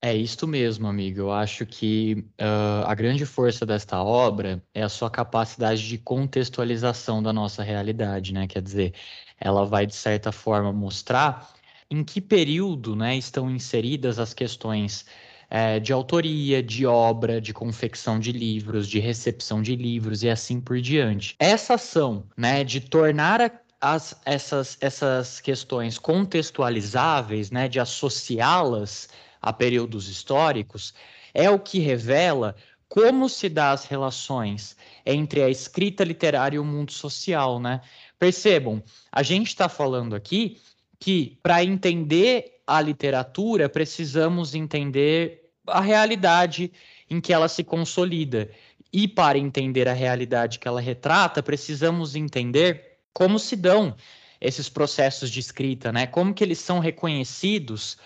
É 0.06 0.14
isso 0.14 0.46
mesmo, 0.46 0.86
amigo. 0.86 1.20
Eu 1.20 1.32
acho 1.32 1.64
que 1.64 2.26
uh, 2.38 2.84
a 2.84 2.94
grande 2.94 3.24
força 3.24 3.64
desta 3.64 4.04
obra 4.04 4.62
é 4.74 4.82
a 4.82 4.88
sua 4.90 5.08
capacidade 5.08 5.88
de 5.88 5.96
contextualização 5.96 7.22
da 7.22 7.32
nossa 7.32 7.62
realidade, 7.62 8.34
né? 8.34 8.46
Quer 8.46 8.60
dizer, 8.60 8.92
ela 9.40 9.64
vai, 9.64 9.86
de 9.86 9.94
certa 9.94 10.30
forma, 10.30 10.70
mostrar 10.74 11.50
em 11.90 12.04
que 12.04 12.20
período 12.20 12.94
né, 12.94 13.16
estão 13.16 13.50
inseridas 13.50 14.18
as 14.18 14.34
questões 14.34 15.06
é, 15.48 15.80
de 15.80 15.90
autoria, 15.90 16.62
de 16.62 16.84
obra, 16.84 17.40
de 17.40 17.54
confecção 17.54 18.20
de 18.20 18.30
livros, 18.30 18.86
de 18.86 18.98
recepção 18.98 19.62
de 19.62 19.74
livros 19.74 20.22
e 20.22 20.28
assim 20.28 20.60
por 20.60 20.82
diante. 20.82 21.34
Essa 21.38 21.76
ação 21.76 22.26
né, 22.36 22.62
de 22.62 22.78
tornar 22.78 23.40
a 23.40 23.50
as, 23.80 24.18
essas, 24.24 24.78
essas 24.80 25.42
questões 25.42 25.98
contextualizáveis, 25.98 27.50
né, 27.50 27.68
de 27.68 27.78
associá-las 27.78 29.10
a 29.44 29.52
períodos 29.52 30.08
históricos, 30.08 30.94
é 31.34 31.50
o 31.50 31.58
que 31.58 31.78
revela 31.78 32.56
como 32.88 33.28
se 33.28 33.50
dá 33.50 33.72
as 33.72 33.84
relações 33.84 34.74
entre 35.04 35.42
a 35.42 35.50
escrita 35.50 36.02
literária 36.02 36.56
e 36.56 36.58
o 36.58 36.64
mundo 36.64 36.92
social, 36.92 37.60
né? 37.60 37.82
Percebam, 38.18 38.82
a 39.12 39.22
gente 39.22 39.48
está 39.48 39.68
falando 39.68 40.16
aqui 40.16 40.58
que 40.98 41.38
para 41.42 41.62
entender 41.62 42.62
a 42.66 42.80
literatura 42.80 43.68
precisamos 43.68 44.54
entender 44.54 45.50
a 45.66 45.80
realidade 45.82 46.72
em 47.10 47.20
que 47.20 47.32
ela 47.32 47.48
se 47.48 47.62
consolida. 47.62 48.50
E 48.90 49.06
para 49.06 49.36
entender 49.36 49.88
a 49.88 49.92
realidade 49.92 50.58
que 50.58 50.66
ela 50.66 50.80
retrata, 50.80 51.42
precisamos 51.42 52.16
entender 52.16 52.98
como 53.12 53.38
se 53.38 53.56
dão 53.56 53.94
esses 54.40 54.70
processos 54.70 55.30
de 55.30 55.40
escrita, 55.40 55.92
né? 55.92 56.06
Como 56.06 56.32
que 56.32 56.42
eles 56.42 56.60
são 56.60 56.78
reconhecidos 56.78 57.98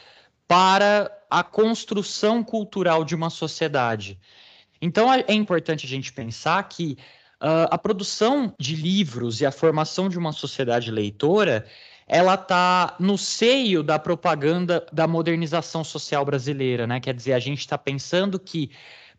para 0.49 1.13
a 1.31 1.45
construção 1.45 2.43
cultural 2.43 3.05
de 3.05 3.15
uma 3.15 3.31
sociedade. 3.31 4.19
Então 4.81 5.13
é, 5.13 5.25
é 5.29 5.35
importante 5.35 5.85
a 5.85 5.89
gente 5.89 6.13
pensar 6.13 6.67
que 6.69 6.97
uh, 7.43 7.69
a 7.71 7.77
produção 7.77 8.55
de 8.59 8.75
livros 8.75 9.41
e 9.41 9.47
a 9.47 9.53
formação 9.53 10.09
de 10.09 10.19
uma 10.19 10.33
sociedade 10.33 10.91
leitora 10.91 11.67
ela 12.11 12.35
está 12.35 12.97
no 12.99 13.19
seio 13.19 13.83
da 13.83 13.99
propaganda 13.99 14.87
da 14.91 15.07
modernização 15.07 15.85
social 15.85 16.25
brasileira, 16.25 16.87
né? 16.87 17.01
Quer 17.01 17.15
dizer, 17.15 17.35
a 17.35 17.39
gente 17.39 17.59
está 17.59 17.77
pensando 17.77 18.39
que 18.39 18.71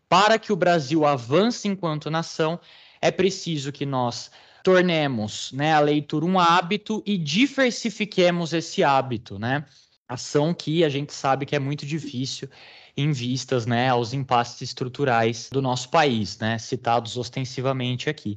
para 0.08 0.40
que 0.40 0.52
o 0.52 0.56
Brasil 0.56 1.06
avance 1.06 1.68
enquanto 1.68 2.10
nação, 2.10 2.58
é 3.00 3.12
preciso 3.12 3.70
que 3.70 3.86
nós 3.86 4.28
tornemos 4.64 5.52
né, 5.52 5.72
a 5.72 5.78
leitura 5.78 6.26
um 6.26 6.38
hábito 6.38 7.00
e 7.06 7.16
diversifiquemos 7.16 8.52
esse 8.52 8.82
hábito, 8.82 9.38
né? 9.38 9.64
Ação 10.10 10.52
que 10.52 10.82
a 10.82 10.88
gente 10.88 11.12
sabe 11.12 11.46
que 11.46 11.54
é 11.54 11.58
muito 11.60 11.86
difícil 11.86 12.48
em 12.96 13.12
vistas 13.12 13.64
né, 13.64 13.88
aos 13.88 14.12
impasses 14.12 14.60
estruturais 14.60 15.48
do 15.52 15.62
nosso 15.62 15.88
país, 15.88 16.36
né, 16.38 16.58
citados 16.58 17.16
ostensivamente 17.16 18.10
aqui. 18.10 18.36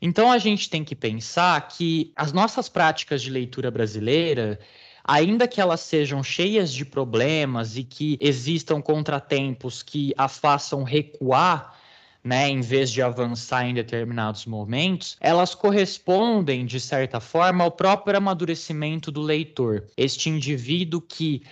Então 0.00 0.30
a 0.30 0.38
gente 0.38 0.70
tem 0.70 0.84
que 0.84 0.94
pensar 0.94 1.60
que 1.68 2.12
as 2.14 2.32
nossas 2.32 2.68
práticas 2.68 3.20
de 3.22 3.28
leitura 3.28 3.70
brasileira, 3.72 4.58
ainda 5.04 5.48
que 5.48 5.60
elas 5.60 5.80
sejam 5.80 6.22
cheias 6.22 6.72
de 6.72 6.84
problemas 6.84 7.76
e 7.76 7.82
que 7.82 8.16
existam 8.20 8.80
contratempos 8.80 9.82
que 9.82 10.14
a 10.16 10.28
façam 10.28 10.84
recuar, 10.84 11.76
né, 12.22 12.48
em 12.48 12.60
vez 12.60 12.90
de 12.90 13.02
avançar 13.02 13.66
em 13.66 13.74
determinados 13.74 14.46
momentos, 14.46 15.16
elas 15.20 15.54
correspondem, 15.54 16.66
de 16.66 16.78
certa 16.78 17.20
forma, 17.20 17.64
ao 17.64 17.70
próprio 17.70 18.16
amadurecimento 18.16 19.10
do 19.10 19.22
leitor. 19.22 19.86
Este 19.96 20.28
indivíduo 20.28 21.00
que 21.00 21.42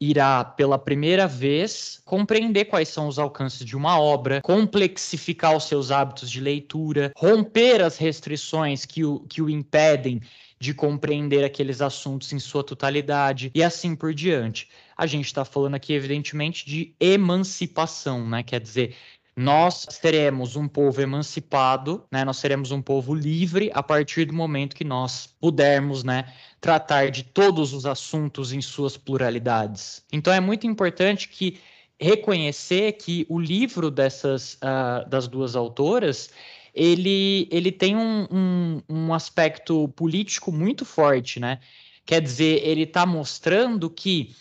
irá 0.00 0.44
pela 0.44 0.78
primeira 0.78 1.26
vez 1.26 2.00
compreender 2.04 2.66
quais 2.66 2.88
são 2.88 3.08
os 3.08 3.18
alcances 3.18 3.64
de 3.64 3.76
uma 3.76 4.00
obra, 4.00 4.40
complexificar 4.42 5.56
os 5.56 5.64
seus 5.64 5.90
hábitos 5.90 6.30
de 6.30 6.40
leitura, 6.40 7.12
romper 7.16 7.82
as 7.82 7.96
restrições 7.96 8.84
que 8.84 9.04
o, 9.04 9.20
que 9.20 9.42
o 9.42 9.50
impedem 9.50 10.20
de 10.60 10.74
compreender 10.74 11.44
aqueles 11.44 11.80
assuntos 11.80 12.32
em 12.32 12.38
sua 12.38 12.64
totalidade 12.64 13.50
e 13.54 13.62
assim 13.62 13.94
por 13.94 14.12
diante. 14.12 14.68
A 14.96 15.06
gente 15.06 15.26
está 15.26 15.44
falando 15.44 15.76
aqui, 15.76 15.92
evidentemente, 15.92 16.66
de 16.66 16.94
emancipação, 16.98 18.28
né? 18.28 18.42
Quer 18.42 18.60
dizer, 18.60 18.96
nós 19.38 19.86
teremos 20.02 20.56
um 20.56 20.66
povo 20.66 21.00
emancipado, 21.00 22.04
né? 22.10 22.24
Nós 22.24 22.38
seremos 22.38 22.72
um 22.72 22.82
povo 22.82 23.14
livre 23.14 23.70
a 23.72 23.80
partir 23.80 24.24
do 24.24 24.34
momento 24.34 24.74
que 24.74 24.82
nós 24.82 25.32
pudermos, 25.40 26.02
né, 26.02 26.24
tratar 26.60 27.08
de 27.12 27.22
todos 27.22 27.72
os 27.72 27.86
assuntos 27.86 28.52
em 28.52 28.60
suas 28.60 28.96
pluralidades. 28.96 30.04
Então 30.12 30.32
é 30.32 30.40
muito 30.40 30.66
importante 30.66 31.28
que 31.28 31.60
reconhecer 32.00 32.94
que 32.94 33.24
o 33.28 33.38
livro 33.38 33.92
dessas 33.92 34.54
uh, 34.54 35.08
das 35.08 35.28
duas 35.28 35.54
autoras 35.54 36.30
ele, 36.74 37.48
ele 37.52 37.70
tem 37.70 37.96
um, 37.96 38.26
um, 38.28 38.82
um 38.88 39.14
aspecto 39.14 39.86
político 39.90 40.50
muito 40.50 40.84
forte, 40.84 41.38
né? 41.38 41.60
Quer 42.04 42.20
dizer, 42.20 42.66
ele 42.66 42.82
está 42.82 43.06
mostrando 43.06 43.88
que 43.88 44.34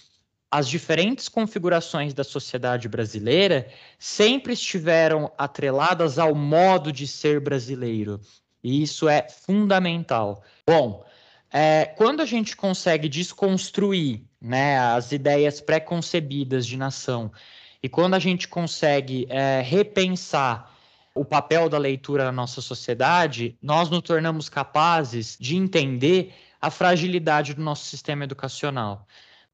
as 0.50 0.68
diferentes 0.68 1.28
configurações 1.28 2.14
da 2.14 2.24
sociedade 2.24 2.88
brasileira 2.88 3.68
sempre 4.00 4.54
estiveram 4.54 5.32
atreladas 5.38 6.18
ao 6.18 6.34
modo 6.34 6.92
de 6.92 7.06
ser 7.06 7.40
brasileiro. 7.40 8.20
E 8.64 8.82
isso 8.82 9.10
é 9.10 9.28
fundamental. 9.30 10.44
Bom, 10.66 11.06
é, 11.52 11.86
quando 11.98 12.22
a 12.22 12.26
gente 12.26 12.56
consegue 12.56 13.10
desconstruir 13.10 14.22
né, 14.42 14.80
as 14.80 15.12
ideias 15.12 15.60
pré-concebidas 15.60 16.66
de 16.66 16.78
nação 16.78 17.32
e 17.84 17.90
quando 17.90 18.14
a 18.14 18.20
gente 18.20 18.48
consegue 18.48 19.28
é, 19.30 19.62
repensar 19.62 20.74
o 21.14 21.26
papel 21.26 21.68
da 21.68 21.78
leitura 21.78 22.26
na 22.26 22.32
nossa 22.32 22.62
sociedade, 22.62 23.58
nós 23.62 23.90
nos 23.90 24.02
tornamos 24.02 24.50
capazes 24.50 25.38
de 25.40 25.56
entender 25.56 26.34
a 26.62 26.70
fragilidade 26.70 27.54
do 27.54 27.62
nosso 27.62 27.86
sistema 27.86 28.24
educacional 28.24 29.06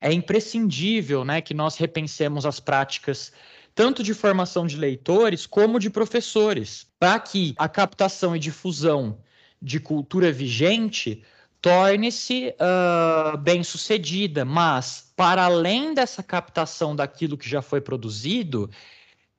é 0.04 0.12
imprescindível 0.12 1.24
né, 1.24 1.40
que 1.40 1.54
nós 1.54 1.78
repensemos 1.78 2.46
as 2.46 2.60
práticas 2.60 3.32
tanto 3.74 4.04
de 4.04 4.14
formação 4.14 4.68
de 4.68 4.76
leitores 4.76 5.48
como 5.48 5.80
de 5.80 5.90
professores, 5.90 6.86
para 7.00 7.20
que 7.20 7.56
a 7.58 7.68
captação 7.70 8.36
e 8.36 8.40
difusão 8.40 9.18
de 9.62 9.80
cultura 9.80 10.32
vigente 10.32 11.24
torne-se 11.62 12.54
uh, 12.60 13.38
bem 13.38 13.64
sucedida, 13.64 14.44
mas 14.44 15.12
para 15.16 15.46
além 15.46 15.94
dessa 15.94 16.22
captação 16.22 16.94
daquilo 16.94 17.38
que 17.38 17.50
já 17.50 17.62
foi 17.62 17.80
produzido, 17.80 18.70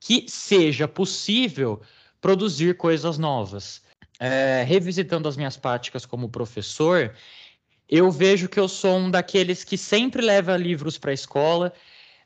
que 0.01 0.25
seja 0.27 0.89
possível 0.89 1.83
produzir 2.23 2.77
coisas 2.79 3.19
novas. 3.19 3.83
É, 4.19 4.65
revisitando 4.67 5.29
as 5.29 5.37
minhas 5.37 5.57
práticas 5.57 6.07
como 6.07 6.29
professor, 6.29 7.13
eu 7.89 8.11
vejo 8.11 8.49
que 8.49 8.59
eu 8.59 8.69
sou 8.69 8.97
um 8.97 9.11
daqueles 9.11 9.65
que 9.65 9.77
sempre 9.77 10.23
leva 10.23 10.57
livros 10.57 10.99
para 10.99 11.11
a 11.11 11.15
escola, 11.15 11.73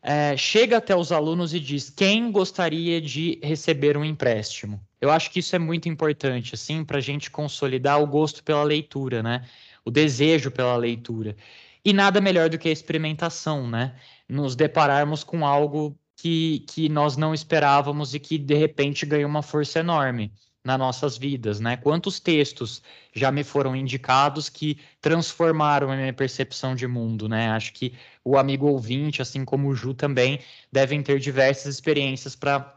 é, 0.02 0.36
chega 0.36 0.76
até 0.76 0.94
os 0.94 1.10
alunos 1.10 1.52
e 1.52 1.60
diz 1.60 1.90
quem 1.90 2.30
gostaria 2.30 3.00
de 3.00 3.40
receber 3.42 3.96
um 3.96 4.04
empréstimo. 4.04 4.80
Eu 5.00 5.10
acho 5.10 5.30
que 5.30 5.40
isso 5.40 5.54
é 5.56 5.58
muito 5.58 5.88
importante, 5.88 6.54
assim, 6.54 6.84
para 6.84 6.98
a 6.98 7.00
gente 7.00 7.30
consolidar 7.30 8.00
o 8.00 8.06
gosto 8.06 8.42
pela 8.42 8.62
leitura, 8.62 9.22
né? 9.22 9.44
O 9.84 9.90
desejo 9.90 10.50
pela 10.50 10.76
leitura. 10.76 11.36
E 11.84 11.92
nada 11.92 12.20
melhor 12.20 12.48
do 12.48 12.58
que 12.58 12.68
a 12.68 12.72
experimentação, 12.72 13.68
né? 13.68 13.94
Nos 14.28 14.54
depararmos 14.54 15.24
com 15.24 15.44
algo 15.46 15.98
que, 16.16 16.64
que 16.68 16.88
nós 16.88 17.16
não 17.16 17.34
esperávamos 17.34 18.14
e 18.14 18.20
que 18.20 18.38
de 18.38 18.54
repente 18.54 19.06
ganhou 19.06 19.28
uma 19.28 19.42
força 19.42 19.80
enorme 19.80 20.32
nas 20.68 20.78
nossas 20.78 21.16
vidas, 21.16 21.60
né? 21.60 21.78
Quantos 21.78 22.20
textos 22.20 22.82
já 23.14 23.32
me 23.32 23.42
foram 23.42 23.74
indicados 23.74 24.50
que 24.50 24.78
transformaram 25.00 25.90
a 25.90 25.96
minha 25.96 26.12
percepção 26.12 26.74
de 26.74 26.86
mundo, 26.86 27.26
né? 27.26 27.48
Acho 27.48 27.72
que 27.72 27.94
o 28.22 28.36
amigo 28.36 28.66
ouvinte, 28.66 29.22
assim 29.22 29.46
como 29.46 29.68
o 29.68 29.74
Ju 29.74 29.94
também, 29.94 30.40
devem 30.70 31.02
ter 31.02 31.18
diversas 31.18 31.74
experiências 31.74 32.36
para 32.36 32.74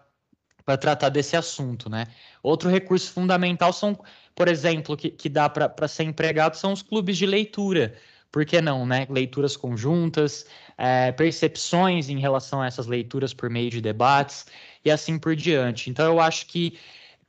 para 0.64 0.78
tratar 0.78 1.10
desse 1.10 1.36
assunto, 1.36 1.90
né? 1.90 2.06
Outro 2.44 2.70
recurso 2.70 3.12
fundamental 3.12 3.74
são, 3.74 4.00
por 4.36 4.48
exemplo, 4.48 4.96
que, 4.96 5.10
que 5.10 5.28
dá 5.28 5.50
para 5.50 5.88
ser 5.88 6.04
empregado 6.04 6.56
são 6.56 6.72
os 6.72 6.84
clubes 6.84 7.18
de 7.18 7.26
leitura. 7.26 7.96
Por 8.32 8.46
que 8.46 8.62
não, 8.62 8.86
né? 8.86 9.08
Leituras 9.10 9.58
conjuntas, 9.58 10.46
é, 10.78 11.12
percepções 11.12 12.10
em 12.10 12.20
relação 12.20 12.62
a 12.62 12.68
essas 12.68 12.86
leituras 12.86 13.34
por 13.34 13.50
meio 13.50 13.72
de 13.72 13.82
debates 13.82 14.46
e 14.86 14.92
assim 14.92 15.18
por 15.18 15.36
diante. 15.36 15.90
Então, 15.90 16.06
eu 16.06 16.20
acho 16.22 16.46
que 16.46 16.78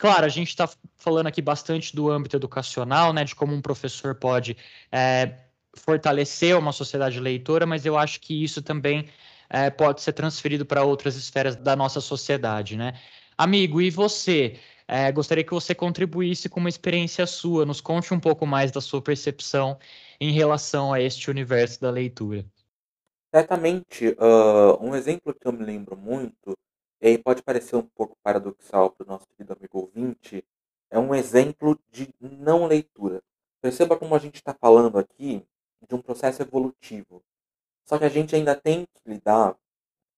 Claro, 0.03 0.27
a 0.27 0.29
gente 0.29 0.49
está 0.49 0.69
falando 0.97 1.29
aqui 1.29 1.41
bastante 1.41 1.95
do 1.95 2.11
âmbito 2.11 2.35
educacional, 2.35 3.13
né, 3.13 3.23
de 3.23 3.37
como 3.37 3.55
um 3.55 3.63
professor 3.63 4.17
pode 4.17 4.57
é, 4.91 5.39
fortalecer 5.77 6.59
uma 6.59 6.73
sociedade 6.73 7.21
leitora, 7.21 7.65
mas 7.67 7.87
eu 7.87 7.97
acho 7.97 8.21
que 8.21 8.43
isso 8.43 8.61
também 8.61 9.09
é, 9.49 9.71
pode 9.71 10.03
ser 10.03 10.13
transferido 10.13 10.67
para 10.67 10.83
outras 10.83 11.15
esferas 11.15 11.55
da 11.55 11.77
nossa 11.77 12.01
sociedade, 12.01 12.77
né? 12.77 12.95
Amigo, 13.39 13.81
e 13.81 13.91
você? 13.91 14.59
É, 14.89 15.13
gostaria 15.13 15.45
que 15.45 15.55
você 15.55 15.73
contribuísse 15.73 16.49
com 16.49 16.59
uma 16.59 16.69
experiência 16.69 17.25
sua, 17.25 17.65
nos 17.65 17.81
conte 17.81 18.13
um 18.13 18.19
pouco 18.19 18.45
mais 18.45 18.73
da 18.73 18.81
sua 18.81 19.01
percepção 19.01 19.79
em 20.21 20.33
relação 20.33 20.93
a 20.93 21.01
este 21.01 21.31
universo 21.31 21.81
da 21.81 21.93
leitura. 21.93 22.45
Certamente, 23.33 24.09
uh, 24.19 24.85
um 24.85 24.97
exemplo 24.97 25.33
que 25.33 25.47
eu 25.47 25.53
me 25.53 25.65
lembro 25.65 25.97
muito 25.97 26.59
e 27.03 27.09
aí 27.09 27.19
pode 27.19 27.43
parecer 27.43 27.75
um 27.75 27.83
pouco 27.83 28.17
paradoxal 28.23 28.89
para 28.93 29.05
o 29.05 29.09
nosso 29.09 29.27
querido 29.27 29.53
amigo 29.53 29.81
ouvinte, 29.81 30.45
é 30.89 30.97
um 31.01 31.13
exemplo 31.13 31.77
de 31.91 32.09
não 32.21 32.65
leitura. 32.65 33.21
Perceba 33.61 33.99
como 33.99 34.15
a 34.15 34.21
gente 34.21 34.37
está 34.37 34.55
falando 34.55 34.97
aqui 34.97 35.45
de 35.89 35.95
um 35.97 36.01
processo 36.01 36.43
evolutivo. 36.43 37.21
Só 37.85 37.99
que 37.99 38.05
a 38.05 38.09
gente 38.09 38.37
ainda 38.37 38.55
tem 38.55 38.87
que 38.87 39.11
lidar, 39.11 39.59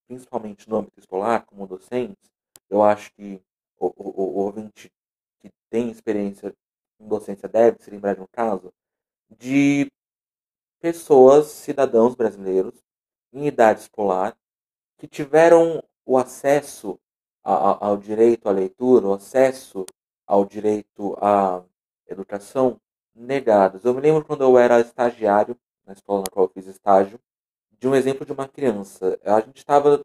principalmente 0.07 0.69
no 0.69 0.77
âmbito 0.77 1.01
escolar, 1.01 1.47
como 1.47 1.67
docentes, 1.67 2.31
eu 2.69 2.83
acho 2.83 3.11
que 3.15 3.41
o, 3.79 3.87
o, 3.87 4.21
o 4.21 4.45
ouvinte 4.45 4.93
que 5.41 5.51
tem 5.71 5.91
experiência 5.91 6.55
em 7.01 7.09
docência 7.09 7.49
deve 7.49 7.83
se 7.83 7.91
lembrar 7.91 8.15
de 8.15 8.21
um 8.21 8.29
caso 8.31 8.71
de 9.31 9.91
pessoas, 10.81 11.47
cidadãos 11.47 12.15
brasileiros, 12.15 12.75
em 13.33 13.47
idade 13.47 13.81
escolar, 13.81 14.37
que 14.99 15.09
tiveram 15.09 15.83
o 16.05 16.19
acesso 16.19 16.99
a, 17.43 17.87
ao 17.87 17.97
direito 17.97 18.49
à 18.49 18.53
leitura, 18.53 19.07
o 19.07 19.15
acesso 19.15 19.85
ao 20.27 20.45
direito 20.45 21.17
à 21.21 21.63
educação 22.09 22.81
negados. 23.15 23.85
Eu 23.85 23.95
me 23.95 24.01
lembro 24.01 24.25
quando 24.25 24.43
eu 24.43 24.59
era 24.59 24.81
estagiário 24.81 25.57
na 25.87 25.93
escola 25.93 26.21
na 26.21 26.31
qual 26.31 26.47
eu 26.47 26.51
fiz 26.51 26.67
estágio, 26.67 27.21
de 27.79 27.87
um 27.87 27.95
exemplo 27.95 28.25
de 28.25 28.33
uma 28.33 28.49
criança. 28.49 29.19
A 29.25 29.41
gente 29.41 29.59
estava 29.59 30.05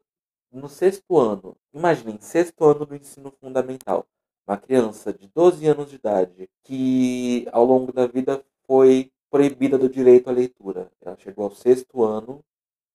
no 0.52 0.68
sexto 0.68 1.18
ano, 1.18 1.56
imaginem, 1.72 2.18
sexto 2.20 2.64
ano 2.64 2.84
do 2.84 2.94
ensino 2.94 3.32
fundamental, 3.40 4.06
uma 4.46 4.56
criança 4.56 5.12
de 5.12 5.28
12 5.28 5.66
anos 5.66 5.88
de 5.88 5.96
idade 5.96 6.50
que 6.64 7.46
ao 7.52 7.64
longo 7.64 7.92
da 7.92 8.06
vida 8.06 8.44
foi 8.66 9.12
proibida 9.30 9.78
do 9.78 9.88
direito 9.88 10.28
à 10.28 10.32
leitura. 10.32 10.90
Ela 11.00 11.16
chegou 11.16 11.44
ao 11.44 11.52
sexto 11.52 12.02
ano 12.02 12.44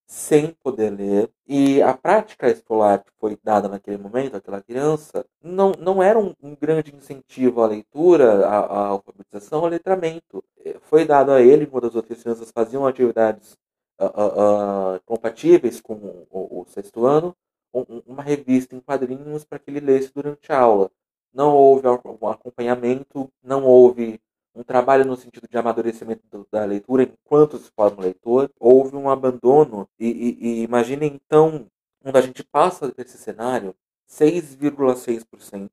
sem 0.07 0.51
poder 0.63 0.91
ler 0.91 1.31
e 1.47 1.81
a 1.81 1.93
prática 1.95 2.49
escolar 2.49 3.03
que 3.03 3.11
foi 3.19 3.37
dada 3.43 3.67
naquele 3.67 3.97
momento 3.97 4.35
àquela 4.35 4.61
criança 4.61 5.25
não, 5.41 5.71
não 5.79 6.01
era 6.01 6.19
um, 6.19 6.33
um 6.41 6.55
grande 6.55 6.95
incentivo 6.95 7.61
à 7.61 7.67
leitura, 7.67 8.45
à, 8.47 8.59
à 8.59 8.87
alfabetização, 8.87 9.61
ao 9.61 9.67
letramento. 9.67 10.43
Eh, 10.63 10.77
foi 10.81 11.05
dado 11.05 11.31
a 11.31 11.41
ele, 11.41 11.65
quando 11.65 11.87
as 11.87 11.95
outras 11.95 12.21
crianças 12.21 12.51
faziam 12.51 12.85
atividades 12.85 13.57
uh, 13.99 14.05
uh, 14.05 14.95
uh, 14.95 15.01
compatíveis 15.05 15.81
com 15.81 15.93
o, 16.31 16.61
o, 16.61 16.65
sexto 16.67 17.05
ano, 17.05 17.35
um, 17.73 18.01
uma 18.05 18.23
revista 18.23 18.75
em 18.75 18.79
quadrinhos 18.79 19.43
para 19.43 19.59
que 19.59 19.69
ele 19.71 19.79
lesse 19.79 20.13
durante 20.13 20.51
a 20.51 20.59
aula. 20.59 20.91
Não 21.33 21.53
houve 21.55 21.87
acompanhamento, 21.87 23.29
não 23.43 23.65
houve 23.65 24.21
um 24.55 24.63
trabalho 24.63 25.05
no 25.05 25.17
sentido 25.17 25.47
de 25.47 25.57
amadurecimento 25.57 26.47
da 26.51 26.63
leitura 26.63 27.03
enquanto 27.03 27.57
se 27.57 27.69
forma 27.71 28.03
leitor, 28.03 28.49
houve 28.59 28.95
um 28.95 29.09
abandono, 29.09 29.87
e, 29.99 30.07
e, 30.07 30.47
e 30.47 30.63
imagine 30.63 31.05
então, 31.05 31.67
quando 31.99 32.15
a 32.15 32.21
gente 32.21 32.43
passa 32.43 32.89
desse 32.91 33.17
cenário, 33.17 33.75
6,6% 34.09 35.69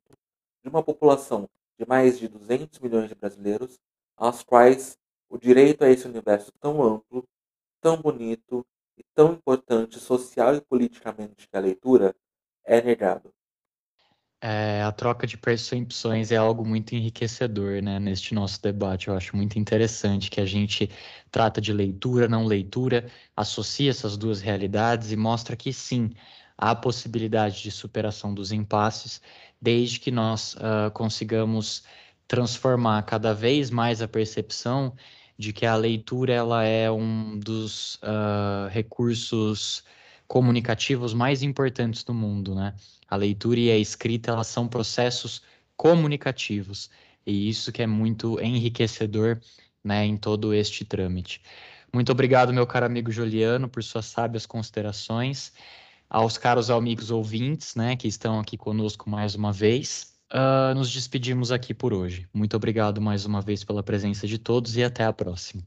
de 0.63 0.69
uma 0.69 0.83
população 0.83 1.49
de 1.79 1.87
mais 1.87 2.19
de 2.19 2.29
200 2.29 2.79
milhões 2.81 3.09
de 3.09 3.15
brasileiros, 3.15 3.79
aos 4.17 4.43
quais 4.43 4.99
o 5.29 5.39
direito 5.39 5.85
a 5.85 5.91
esse 5.91 6.07
universo 6.07 6.53
tão 6.61 6.83
amplo, 6.83 7.25
tão 7.81 7.97
bonito 7.97 8.67
e 8.97 9.05
tão 9.15 9.33
importante 9.33 9.99
social 9.99 10.55
e 10.55 10.61
politicamente 10.61 11.49
que 11.49 11.57
a 11.57 11.61
leitura 11.61 12.15
é 12.65 12.81
negado. 12.83 13.33
É, 14.45 14.83
a 14.83 14.91
troca 14.91 15.25
de 15.25 15.37
percepções 15.37 16.33
é 16.33 16.37
algo 16.37 16.67
muito 16.67 16.97
enriquecedor, 16.97 17.81
né, 17.81 18.01
neste 18.01 18.35
nosso 18.35 18.61
debate. 18.61 19.07
Eu 19.07 19.17
acho 19.17 19.37
muito 19.37 19.57
interessante 19.57 20.29
que 20.29 20.41
a 20.41 20.45
gente 20.45 20.91
trata 21.31 21.61
de 21.61 21.73
leitura, 21.73 22.27
não 22.27 22.45
leitura, 22.45 23.07
associa 23.37 23.91
essas 23.91 24.17
duas 24.17 24.41
realidades 24.41 25.13
e 25.13 25.17
mostra 25.17 25.55
que 25.55 25.73
sim, 25.73 26.11
há 26.59 26.75
possibilidade 26.75 27.63
de 27.63 27.71
superação 27.71 28.35
dos 28.35 28.51
impasses, 28.51 29.23
desde 29.61 30.01
que 30.01 30.11
nós 30.11 30.55
uh, 30.55 30.91
consigamos 30.93 31.85
transformar 32.27 33.05
cada 33.05 33.33
vez 33.33 33.71
mais 33.71 34.03
a 34.03 34.09
percepção 34.09 34.93
de 35.39 35.53
que 35.53 35.65
a 35.65 35.77
leitura 35.77 36.33
ela 36.33 36.65
é 36.65 36.91
um 36.91 37.39
dos 37.39 37.95
uh, 37.97 38.69
recursos 38.71 39.85
comunicativos 40.33 41.13
mais 41.13 41.43
importantes 41.43 42.03
do 42.03 42.15
mundo, 42.15 42.55
né? 42.55 42.75
A 43.07 43.17
leitura 43.17 43.61
e 43.61 43.71
a 43.71 43.77
escrita, 43.77 44.31
elas 44.31 44.47
são 44.47 44.67
processos 44.67 45.43
comunicativos, 45.77 46.89
e 47.27 47.51
isso 47.51 47.71
que 47.71 47.83
é 47.83 47.87
muito 47.87 48.41
enriquecedor, 48.41 49.39
né, 49.85 50.07
em 50.07 50.17
todo 50.17 50.55
este 50.55 50.87
trâmite. 50.87 51.43
Muito 51.93 52.11
obrigado, 52.13 52.51
meu 52.51 52.67
caro 52.67 52.87
amigo 52.87 53.13
Juliano, 53.13 53.69
por 53.69 53.85
suas 53.85 54.07
sábias 54.07 54.47
considerações. 54.47 55.53
Aos 56.09 56.39
caros 56.39 56.71
amigos 56.71 57.11
ouvintes, 57.11 57.75
né, 57.75 57.95
que 57.95 58.09
estão 58.09 58.41
aqui 58.41 58.57
conosco 58.57 59.11
mais 59.11 59.35
uma 59.35 59.53
vez, 59.53 60.15
uh, 60.33 60.75
nos 60.75 60.91
despedimos 60.91 61.53
aqui 61.53 61.75
por 61.75 61.93
hoje. 61.93 62.27
Muito 62.33 62.57
obrigado 62.57 63.03
mais 63.03 63.27
uma 63.27 63.43
vez 63.43 63.65
pela 63.65 63.83
presença 63.83 64.27
de 64.27 64.39
todos 64.39 64.79
e 64.79 64.83
até 64.83 65.05
a 65.05 65.13
próxima. 65.13 65.63